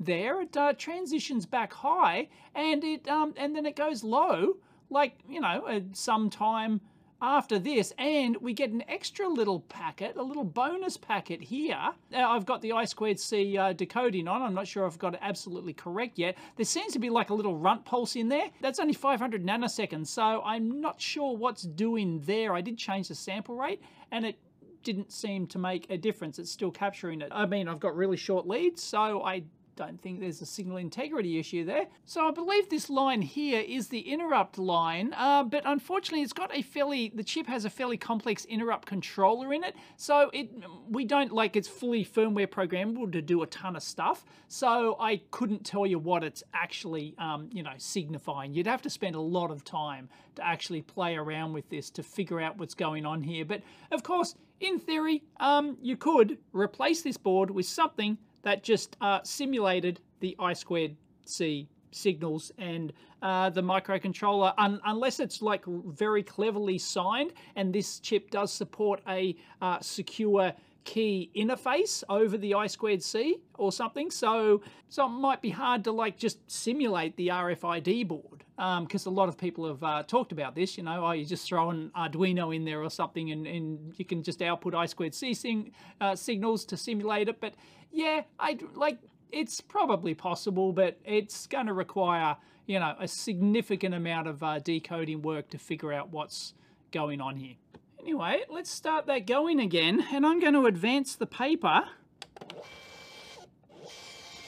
there 0.00 0.40
it 0.40 0.56
uh, 0.56 0.72
transitions 0.72 1.46
back 1.46 1.72
high 1.72 2.28
and 2.54 2.82
it 2.82 3.06
um, 3.08 3.34
and 3.36 3.54
then 3.54 3.66
it 3.66 3.76
goes 3.76 4.02
low 4.02 4.56
like 4.90 5.18
you 5.28 5.40
know 5.40 5.64
uh, 5.66 5.80
sometime 5.92 6.80
after 7.22 7.56
this 7.56 7.94
and 7.98 8.36
we 8.38 8.52
get 8.52 8.70
an 8.70 8.82
extra 8.88 9.28
little 9.28 9.60
packet, 9.60 10.16
a 10.16 10.22
little 10.22 10.42
bonus 10.44 10.96
packet 10.96 11.40
here. 11.40 11.78
Now 12.10 12.32
I've 12.32 12.44
got 12.44 12.60
the 12.60 12.72
I 12.72 12.84
squared 12.84 13.20
C 13.20 13.56
uh, 13.56 13.72
decoding 13.72 14.26
on. 14.26 14.42
I'm 14.42 14.54
not 14.54 14.66
sure 14.66 14.84
I've 14.84 14.98
got 14.98 15.14
it 15.14 15.20
absolutely 15.22 15.72
correct 15.72 16.18
yet. 16.18 16.36
There 16.56 16.66
seems 16.66 16.92
to 16.94 16.98
be 16.98 17.08
like 17.08 17.30
a 17.30 17.34
little 17.34 17.56
runt 17.56 17.84
pulse 17.84 18.16
in 18.16 18.28
there. 18.28 18.50
That's 18.60 18.80
only 18.80 18.92
500 18.92 19.46
nanoseconds, 19.46 20.08
so 20.08 20.42
I'm 20.44 20.80
not 20.80 21.00
sure 21.00 21.36
what's 21.36 21.62
doing 21.62 22.20
there. 22.26 22.54
I 22.54 22.60
did 22.60 22.76
change 22.76 23.06
the 23.08 23.14
sample 23.14 23.54
rate 23.54 23.80
and 24.10 24.26
it 24.26 24.36
didn't 24.82 25.12
seem 25.12 25.46
to 25.48 25.58
make 25.58 25.88
a 25.90 25.96
difference. 25.96 26.38
It's 26.38 26.50
still 26.50 26.70
capturing 26.70 27.20
it. 27.20 27.28
I 27.32 27.46
mean, 27.46 27.68
I've 27.68 27.80
got 27.80 27.96
really 27.96 28.16
short 28.16 28.46
leads, 28.46 28.82
so 28.82 29.22
I 29.22 29.44
don't 29.76 30.00
think 30.00 30.20
there's 30.20 30.42
a 30.42 30.46
signal 30.46 30.76
integrity 30.76 31.38
issue 31.38 31.64
there. 31.64 31.86
So 32.04 32.26
I 32.26 32.30
believe 32.30 32.68
this 32.68 32.90
line 32.90 33.22
here 33.22 33.60
is 33.60 33.88
the 33.88 34.00
interrupt 34.00 34.58
line, 34.58 35.14
uh, 35.16 35.44
but 35.44 35.62
unfortunately 35.64 36.22
it's 36.22 36.32
got 36.32 36.54
a 36.54 36.62
fairly, 36.62 37.12
the 37.14 37.24
chip 37.24 37.46
has 37.46 37.64
a 37.64 37.70
fairly 37.70 37.96
complex 37.96 38.44
interrupt 38.44 38.86
controller 38.86 39.52
in 39.52 39.64
it, 39.64 39.74
so 39.96 40.30
it 40.32 40.50
we 40.88 41.04
don't, 41.04 41.32
like 41.32 41.56
it's 41.56 41.68
fully 41.68 42.04
firmware 42.04 42.46
programmable 42.46 43.10
to 43.12 43.22
do 43.22 43.42
a 43.42 43.46
ton 43.46 43.76
of 43.76 43.82
stuff, 43.82 44.24
so 44.48 44.96
I 45.00 45.22
couldn't 45.30 45.64
tell 45.64 45.86
you 45.86 45.98
what 45.98 46.22
it's 46.22 46.42
actually, 46.52 47.14
um, 47.18 47.48
you 47.52 47.62
know, 47.62 47.74
signifying. 47.78 48.52
You'd 48.52 48.66
have 48.66 48.82
to 48.82 48.90
spend 48.90 49.14
a 49.16 49.20
lot 49.20 49.50
of 49.50 49.64
time 49.64 50.08
to 50.34 50.46
actually 50.46 50.82
play 50.82 51.16
around 51.16 51.52
with 51.52 51.68
this 51.70 51.90
to 51.90 52.02
figure 52.02 52.40
out 52.40 52.58
what's 52.58 52.74
going 52.74 53.06
on 53.06 53.22
here, 53.22 53.44
but 53.44 53.62
of 53.90 54.02
course, 54.02 54.34
in 54.60 54.78
theory, 54.78 55.22
um, 55.40 55.76
you 55.82 55.96
could 55.96 56.38
replace 56.52 57.02
this 57.02 57.16
board 57.16 57.50
with 57.50 57.66
something 57.66 58.16
that 58.42 58.62
just 58.62 58.96
uh, 59.00 59.20
simulated 59.22 60.00
the 60.20 60.36
I 60.38 60.52
squared 60.52 60.96
C 61.24 61.68
signals 61.90 62.52
and 62.58 62.92
uh, 63.22 63.50
the 63.50 63.62
microcontroller, 63.62 64.52
un 64.58 64.80
unless 64.84 65.20
it's 65.20 65.42
like 65.42 65.64
very 65.66 66.22
cleverly 66.22 66.78
signed, 66.78 67.32
and 67.54 67.72
this 67.72 68.00
chip 68.00 68.30
does 68.30 68.52
support 68.52 69.00
a 69.08 69.36
uh, 69.60 69.78
secure 69.80 70.52
key 70.84 71.30
interface 71.36 72.02
over 72.08 72.36
the 72.36 72.54
I 72.54 72.66
squared 72.66 73.02
C 73.02 73.36
or 73.54 73.70
something. 73.70 74.10
So, 74.10 74.62
so 74.88 75.06
it 75.06 75.10
might 75.10 75.40
be 75.40 75.50
hard 75.50 75.84
to 75.84 75.92
like 75.92 76.16
just 76.16 76.50
simulate 76.50 77.16
the 77.16 77.28
RFID 77.28 78.08
board 78.08 78.31
because 78.56 79.06
um, 79.06 79.12
a 79.12 79.16
lot 79.16 79.28
of 79.28 79.38
people 79.38 79.66
have 79.66 79.82
uh, 79.82 80.02
talked 80.02 80.32
about 80.32 80.54
this. 80.54 80.76
You 80.76 80.84
know, 80.84 81.06
oh, 81.06 81.12
you 81.12 81.24
just 81.24 81.46
throw 81.48 81.70
an 81.70 81.90
Arduino 81.96 82.54
in 82.54 82.64
there 82.64 82.82
or 82.82 82.90
something, 82.90 83.30
and, 83.30 83.46
and 83.46 83.94
you 83.96 84.04
can 84.04 84.22
just 84.22 84.42
output 84.42 84.74
I 84.74 84.86
squared 84.86 85.14
C 85.14 85.34
sing, 85.34 85.72
uh, 86.00 86.14
signals 86.14 86.64
to 86.66 86.76
simulate 86.76 87.28
it. 87.28 87.40
But 87.40 87.54
yeah, 87.90 88.22
I 88.38 88.58
like 88.74 88.98
it's 89.30 89.60
probably 89.60 90.14
possible, 90.14 90.72
but 90.72 90.98
it's 91.04 91.46
going 91.46 91.66
to 91.66 91.72
require 91.72 92.36
you 92.66 92.78
know 92.78 92.94
a 93.00 93.08
significant 93.08 93.94
amount 93.94 94.28
of 94.28 94.42
uh, 94.42 94.58
decoding 94.58 95.22
work 95.22 95.50
to 95.50 95.58
figure 95.58 95.92
out 95.92 96.10
what's 96.10 96.54
going 96.92 97.20
on 97.20 97.36
here. 97.36 97.56
Anyway, 98.00 98.42
let's 98.50 98.70
start 98.70 99.06
that 99.06 99.26
going 99.26 99.60
again, 99.60 100.04
and 100.12 100.26
I'm 100.26 100.40
going 100.40 100.54
to 100.54 100.66
advance 100.66 101.14
the 101.14 101.26
paper. 101.26 101.84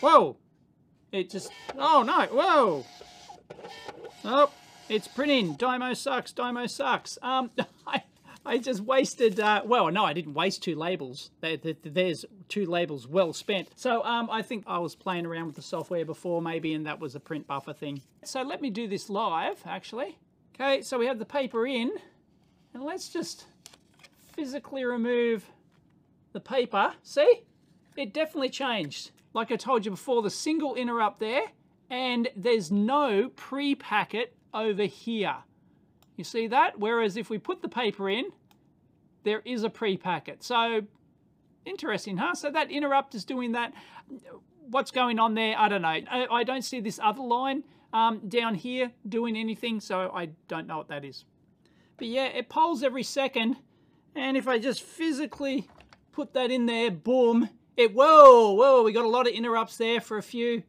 Whoa! 0.00 0.36
It 1.12 1.30
just, 1.30 1.50
oh 1.78 2.02
no, 2.02 2.26
whoa! 2.26 2.84
Oh, 4.24 4.50
it's 4.88 5.08
printing. 5.08 5.56
Dymo 5.56 5.96
sucks, 5.96 6.32
Dymo 6.32 6.68
sucks. 6.68 7.18
Um, 7.22 7.50
I, 7.86 8.02
I 8.46 8.58
just 8.58 8.80
wasted, 8.80 9.40
uh, 9.40 9.62
well, 9.64 9.90
no, 9.90 10.04
I 10.04 10.12
didn't 10.12 10.34
waste 10.34 10.62
two 10.62 10.76
labels. 10.76 11.30
There's 11.40 12.24
two 12.48 12.66
labels 12.66 13.06
well 13.06 13.32
spent. 13.32 13.68
So 13.76 14.02
um, 14.04 14.28
I 14.30 14.42
think 14.42 14.64
I 14.66 14.78
was 14.78 14.94
playing 14.94 15.26
around 15.26 15.46
with 15.46 15.56
the 15.56 15.62
software 15.62 16.04
before 16.04 16.42
maybe, 16.42 16.74
and 16.74 16.86
that 16.86 17.00
was 17.00 17.14
a 17.14 17.20
print 17.20 17.46
buffer 17.46 17.72
thing. 17.72 18.02
So 18.24 18.42
let 18.42 18.60
me 18.60 18.70
do 18.70 18.88
this 18.88 19.10
live, 19.10 19.62
actually. 19.66 20.18
Okay, 20.54 20.82
so 20.82 20.98
we 20.98 21.06
have 21.06 21.18
the 21.18 21.24
paper 21.24 21.66
in, 21.66 21.92
and 22.72 22.82
let's 22.82 23.08
just 23.08 23.46
physically 24.34 24.84
remove 24.84 25.44
the 26.32 26.40
paper. 26.40 26.92
See? 27.02 27.42
it 27.96 28.12
definitely 28.12 28.50
changed. 28.50 29.10
Like 29.32 29.50
I 29.50 29.56
told 29.56 29.84
you 29.84 29.90
before, 29.90 30.22
the 30.22 30.30
single 30.30 30.74
interrupt 30.74 31.20
there, 31.20 31.42
and 31.90 32.28
there's 32.36 32.70
no 32.70 33.30
pre-packet 33.36 34.34
over 34.52 34.84
here. 34.84 35.36
You 36.16 36.24
see 36.24 36.46
that? 36.48 36.78
Whereas 36.78 37.16
if 37.16 37.30
we 37.30 37.38
put 37.38 37.62
the 37.62 37.68
paper 37.68 38.08
in, 38.08 38.26
there 39.24 39.42
is 39.44 39.64
a 39.64 39.70
pre-packet. 39.70 40.42
So 40.42 40.82
interesting, 41.64 42.16
huh? 42.18 42.34
So 42.34 42.50
that 42.50 42.70
interrupt 42.70 43.14
is 43.14 43.24
doing 43.24 43.52
that. 43.52 43.72
What's 44.68 44.90
going 44.90 45.18
on 45.18 45.34
there? 45.34 45.56
I 45.58 45.68
don't 45.68 45.82
know. 45.82 45.88
I, 45.88 46.26
I 46.30 46.44
don't 46.44 46.62
see 46.62 46.80
this 46.80 47.00
other 47.02 47.22
line 47.22 47.64
um, 47.92 48.28
down 48.28 48.54
here 48.54 48.92
doing 49.08 49.36
anything, 49.36 49.80
so 49.80 50.10
I 50.14 50.30
don't 50.48 50.66
know 50.66 50.78
what 50.78 50.88
that 50.88 51.04
is. 51.04 51.24
But 51.96 52.08
yeah, 52.08 52.26
it 52.26 52.48
polls 52.48 52.82
every 52.82 53.02
second. 53.02 53.56
And 54.14 54.36
if 54.36 54.46
I 54.46 54.58
just 54.58 54.82
physically 54.82 55.68
put 56.12 56.34
that 56.34 56.50
in 56.50 56.66
there, 56.66 56.90
boom, 56.90 57.48
it, 57.76 57.94
whoa, 57.94 58.52
whoa, 58.52 58.82
we 58.82 58.92
got 58.92 59.04
a 59.04 59.08
lot 59.08 59.26
of 59.26 59.32
interrupts 59.32 59.76
there 59.76 60.00
for 60.00 60.18
a 60.18 60.22
few, 60.22 60.62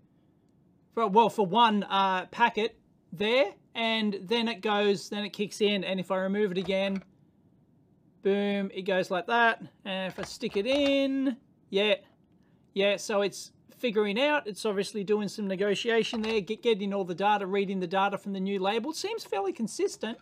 well, 0.95 1.29
for 1.29 1.45
one 1.45 1.83
uh, 1.83 2.25
packet 2.27 2.77
there. 3.11 3.53
And 3.73 4.19
then 4.23 4.47
it 4.47 4.61
goes, 4.61 5.09
then 5.09 5.25
it 5.25 5.31
kicks 5.31 5.59
in. 5.59 5.83
And 5.83 5.99
if 5.99 6.09
I 6.11 6.17
remove 6.17 6.51
it 6.51 6.57
again, 6.57 7.03
boom, 8.21 8.71
it 8.73 8.83
goes 8.83 9.11
like 9.11 9.27
that. 9.27 9.61
And 9.83 10.11
if 10.11 10.17
I 10.17 10.23
stick 10.23 10.55
it 10.55 10.65
in, 10.65 11.35
yeah, 11.69 11.95
yeah, 12.73 12.95
so 12.97 13.21
it's 13.21 13.51
figuring 13.77 14.19
out. 14.19 14.47
It's 14.47 14.65
obviously 14.65 15.03
doing 15.03 15.27
some 15.27 15.47
negotiation 15.47 16.21
there, 16.21 16.39
get, 16.39 16.63
getting 16.63 16.93
all 16.93 17.03
the 17.03 17.15
data, 17.15 17.45
reading 17.45 17.81
the 17.81 17.87
data 17.87 18.17
from 18.17 18.33
the 18.33 18.39
new 18.39 18.59
label. 18.59 18.93
Seems 18.93 19.25
fairly 19.25 19.51
consistent. 19.51 20.17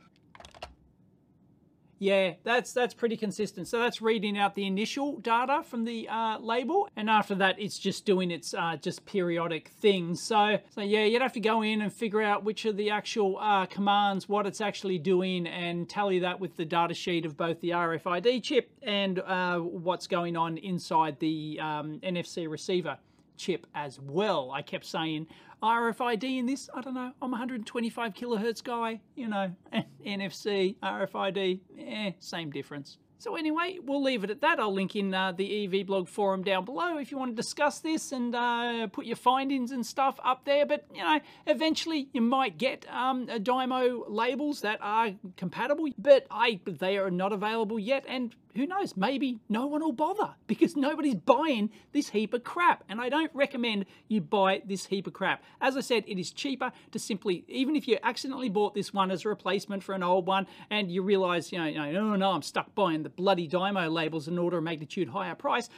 Yeah, 1.99 2.33
that's 2.43 2.73
that's 2.73 2.93
pretty 2.93 3.15
consistent. 3.15 3.67
So 3.67 3.79
that's 3.79 4.01
reading 4.01 4.37
out 4.37 4.55
the 4.55 4.65
initial 4.65 5.19
data 5.19 5.63
from 5.63 5.85
the 5.85 6.07
uh, 6.09 6.39
label, 6.39 6.89
and 6.95 7.09
after 7.09 7.35
that, 7.35 7.59
it's 7.59 7.79
just 7.79 8.05
doing 8.05 8.31
its 8.31 8.53
uh, 8.53 8.77
just 8.81 9.05
periodic 9.05 9.69
things. 9.69 10.21
So, 10.21 10.59
so 10.75 10.81
yeah, 10.81 11.05
you'd 11.05 11.21
have 11.21 11.33
to 11.33 11.39
go 11.39 11.61
in 11.61 11.81
and 11.81 11.93
figure 11.93 12.21
out 12.21 12.43
which 12.43 12.65
are 12.65 12.73
the 12.73 12.89
actual 12.89 13.37
uh, 13.39 13.65
commands, 13.67 14.27
what 14.27 14.45
it's 14.45 14.61
actually 14.61 14.97
doing, 14.97 15.47
and 15.47 15.87
tally 15.87 16.19
that 16.19 16.39
with 16.39 16.57
the 16.57 16.65
data 16.65 16.93
sheet 16.93 17.25
of 17.25 17.37
both 17.37 17.61
the 17.61 17.69
RFID 17.69 18.43
chip 18.43 18.69
and 18.81 19.19
uh, 19.19 19.59
what's 19.59 20.07
going 20.07 20.35
on 20.35 20.57
inside 20.57 21.19
the 21.19 21.59
um, 21.61 21.99
NFC 22.03 22.49
receiver 22.49 22.97
chip 23.43 23.67
as 23.75 23.99
well. 23.99 24.51
I 24.51 24.61
kept 24.61 24.85
saying 24.85 25.27
RFID 25.61 26.39
in 26.39 26.45
this. 26.45 26.69
I 26.73 26.81
don't 26.81 26.93
know. 26.93 27.11
I'm 27.21 27.31
125 27.31 28.13
kilohertz 28.13 28.63
guy, 28.63 29.01
you 29.15 29.27
know, 29.27 29.53
NFC, 30.05 30.75
RFID, 30.81 31.59
eh, 31.79 32.11
same 32.19 32.51
difference. 32.51 32.97
So 33.17 33.37
anyway, 33.37 33.79
we'll 33.81 34.03
leave 34.03 34.25
it 34.25 34.29
at 34.29 34.41
that. 34.41 34.59
I'll 34.59 34.73
link 34.73 34.97
in 34.97 35.13
uh, 35.13 35.31
the 35.31 35.47
EEVblog 35.47 36.09
forum 36.09 36.43
down 36.43 36.65
below 36.65 36.97
if 36.97 37.09
you 37.09 37.17
want 37.17 37.31
to 37.31 37.35
discuss 37.35 37.79
this 37.79 38.11
and 38.11 38.35
uh, 38.35 38.87
put 38.87 39.05
your 39.05 39.15
findings 39.15 39.71
and 39.71 39.85
stuff 39.85 40.19
up 40.25 40.43
there. 40.43 40.65
But, 40.65 40.85
you 40.93 41.01
know, 41.01 41.21
eventually 41.47 42.09
you 42.11 42.19
might 42.19 42.57
get 42.57 42.85
um, 42.91 43.27
Dymo 43.27 44.03
labels 44.09 44.59
that 44.61 44.79
are 44.81 45.11
compatible, 45.37 45.87
but 45.97 46.27
I 46.29 46.59
they 46.65 46.97
are 46.97 47.09
not 47.09 47.31
available 47.31 47.79
yet. 47.79 48.03
And 48.09 48.35
who 48.55 48.67
knows, 48.67 48.95
maybe 48.95 49.39
no 49.49 49.65
one 49.65 49.81
will 49.81 49.91
bother 49.91 50.35
because 50.47 50.75
nobody's 50.75 51.15
buying 51.15 51.69
this 51.91 52.09
heap 52.09 52.33
of 52.33 52.43
crap. 52.43 52.83
And 52.87 53.01
I 53.01 53.09
don't 53.09 53.31
recommend 53.33 53.85
you 54.07 54.21
buy 54.21 54.61
this 54.65 54.85
heap 54.85 55.07
of 55.07 55.13
crap. 55.13 55.43
As 55.59 55.75
I 55.75 55.81
said, 55.81 56.03
it 56.07 56.19
is 56.19 56.31
cheaper 56.31 56.71
to 56.91 56.99
simply, 56.99 57.43
even 57.47 57.75
if 57.75 57.87
you 57.87 57.97
accidentally 58.03 58.49
bought 58.49 58.75
this 58.75 58.93
one 58.93 59.11
as 59.11 59.25
a 59.25 59.29
replacement 59.29 59.83
for 59.83 59.93
an 59.93 60.03
old 60.03 60.27
one 60.27 60.47
and 60.69 60.91
you 60.91 61.01
realize, 61.01 61.51
you 61.51 61.57
know, 61.57 61.65
you 61.65 61.77
know 61.77 62.13
oh 62.13 62.15
no, 62.15 62.31
I'm 62.31 62.41
stuck 62.41 62.73
buying 62.75 63.03
the 63.03 63.09
bloody 63.09 63.47
Dymo 63.47 63.91
labels 63.91 64.27
in 64.27 64.37
order 64.37 64.57
of 64.57 64.63
magnitude 64.63 65.09
higher 65.09 65.35
price, 65.35 65.69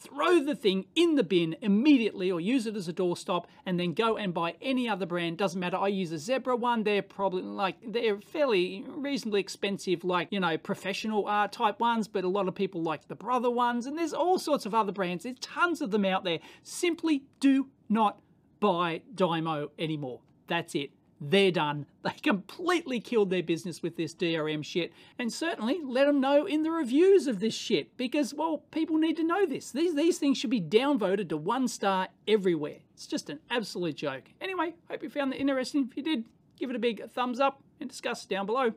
throw 0.00 0.42
the 0.42 0.54
thing 0.54 0.86
in 0.94 1.14
the 1.14 1.22
bin 1.22 1.56
immediately 1.60 2.30
or 2.30 2.40
use 2.40 2.66
it 2.66 2.76
as 2.76 2.88
a 2.88 2.92
doorstop 2.92 3.44
and 3.66 3.78
then 3.78 3.92
go 3.92 4.16
and 4.16 4.32
buy 4.32 4.54
any 4.62 4.88
other 4.88 5.06
brand. 5.06 5.36
Doesn't 5.36 5.60
matter. 5.60 5.76
I 5.76 5.88
use 5.88 6.10
a 6.12 6.18
Zebra 6.18 6.56
one. 6.56 6.82
They're 6.84 7.02
probably 7.02 7.42
like, 7.42 7.76
they're 7.86 8.20
fairly 8.20 8.84
reasonably 8.88 9.40
expensive, 9.40 10.04
like, 10.04 10.28
you 10.30 10.40
know, 10.40 10.56
professional 10.56 11.26
uh, 11.26 11.48
type 11.48 11.80
ones, 11.80 12.08
but 12.08 12.24
a 12.24 12.28
lot 12.28 12.48
of 12.48 12.54
people 12.54 12.82
like 12.82 13.08
the 13.08 13.14
Brother 13.14 13.50
ones. 13.50 13.86
And 13.86 13.98
there's 13.98 14.14
all 14.14 14.38
sorts 14.38 14.66
of 14.66 14.74
other 14.74 14.92
brands. 14.92 15.24
There's 15.24 15.38
tons 15.40 15.80
of 15.80 15.90
them 15.90 16.04
out 16.04 16.24
there. 16.24 16.38
Simply 16.62 17.24
do 17.38 17.68
not 17.88 18.20
buy 18.60 19.02
Dymo 19.14 19.68
anymore. 19.78 20.20
That's 20.46 20.74
it 20.74 20.90
they're 21.20 21.52
done. 21.52 21.86
They 22.02 22.12
completely 22.22 22.98
killed 22.98 23.28
their 23.28 23.42
business 23.42 23.82
with 23.82 23.96
this 23.96 24.14
DRM 24.14 24.64
shit. 24.64 24.90
And 25.18 25.30
certainly 25.30 25.80
let 25.84 26.06
them 26.06 26.18
know 26.18 26.46
in 26.46 26.62
the 26.62 26.70
reviews 26.70 27.26
of 27.26 27.40
this 27.40 27.52
shit 27.52 27.94
because, 27.98 28.32
well, 28.32 28.64
people 28.70 28.96
need 28.96 29.18
to 29.18 29.22
know 29.22 29.44
this. 29.44 29.70
These, 29.70 29.94
these 29.94 30.16
things 30.16 30.38
should 30.38 30.48
be 30.48 30.62
downvoted 30.62 31.28
to 31.28 31.36
one 31.36 31.68
star 31.68 32.08
everywhere. 32.26 32.78
It's 32.94 33.06
just 33.06 33.28
an 33.28 33.40
absolute 33.50 33.96
joke. 33.96 34.24
Anyway, 34.40 34.72
hope 34.88 35.02
you 35.02 35.10
found 35.10 35.32
that 35.32 35.40
interesting. 35.40 35.88
If 35.90 35.96
you 35.98 36.02
did, 36.02 36.24
give 36.58 36.70
it 36.70 36.76
a 36.76 36.78
big 36.78 37.10
thumbs 37.10 37.38
up 37.38 37.62
and 37.80 37.90
discuss 37.90 38.24
down 38.24 38.46
below. 38.46 38.72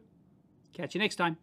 Catch 0.73 0.95
you 0.95 0.99
next 0.99 1.15
time. 1.15 1.37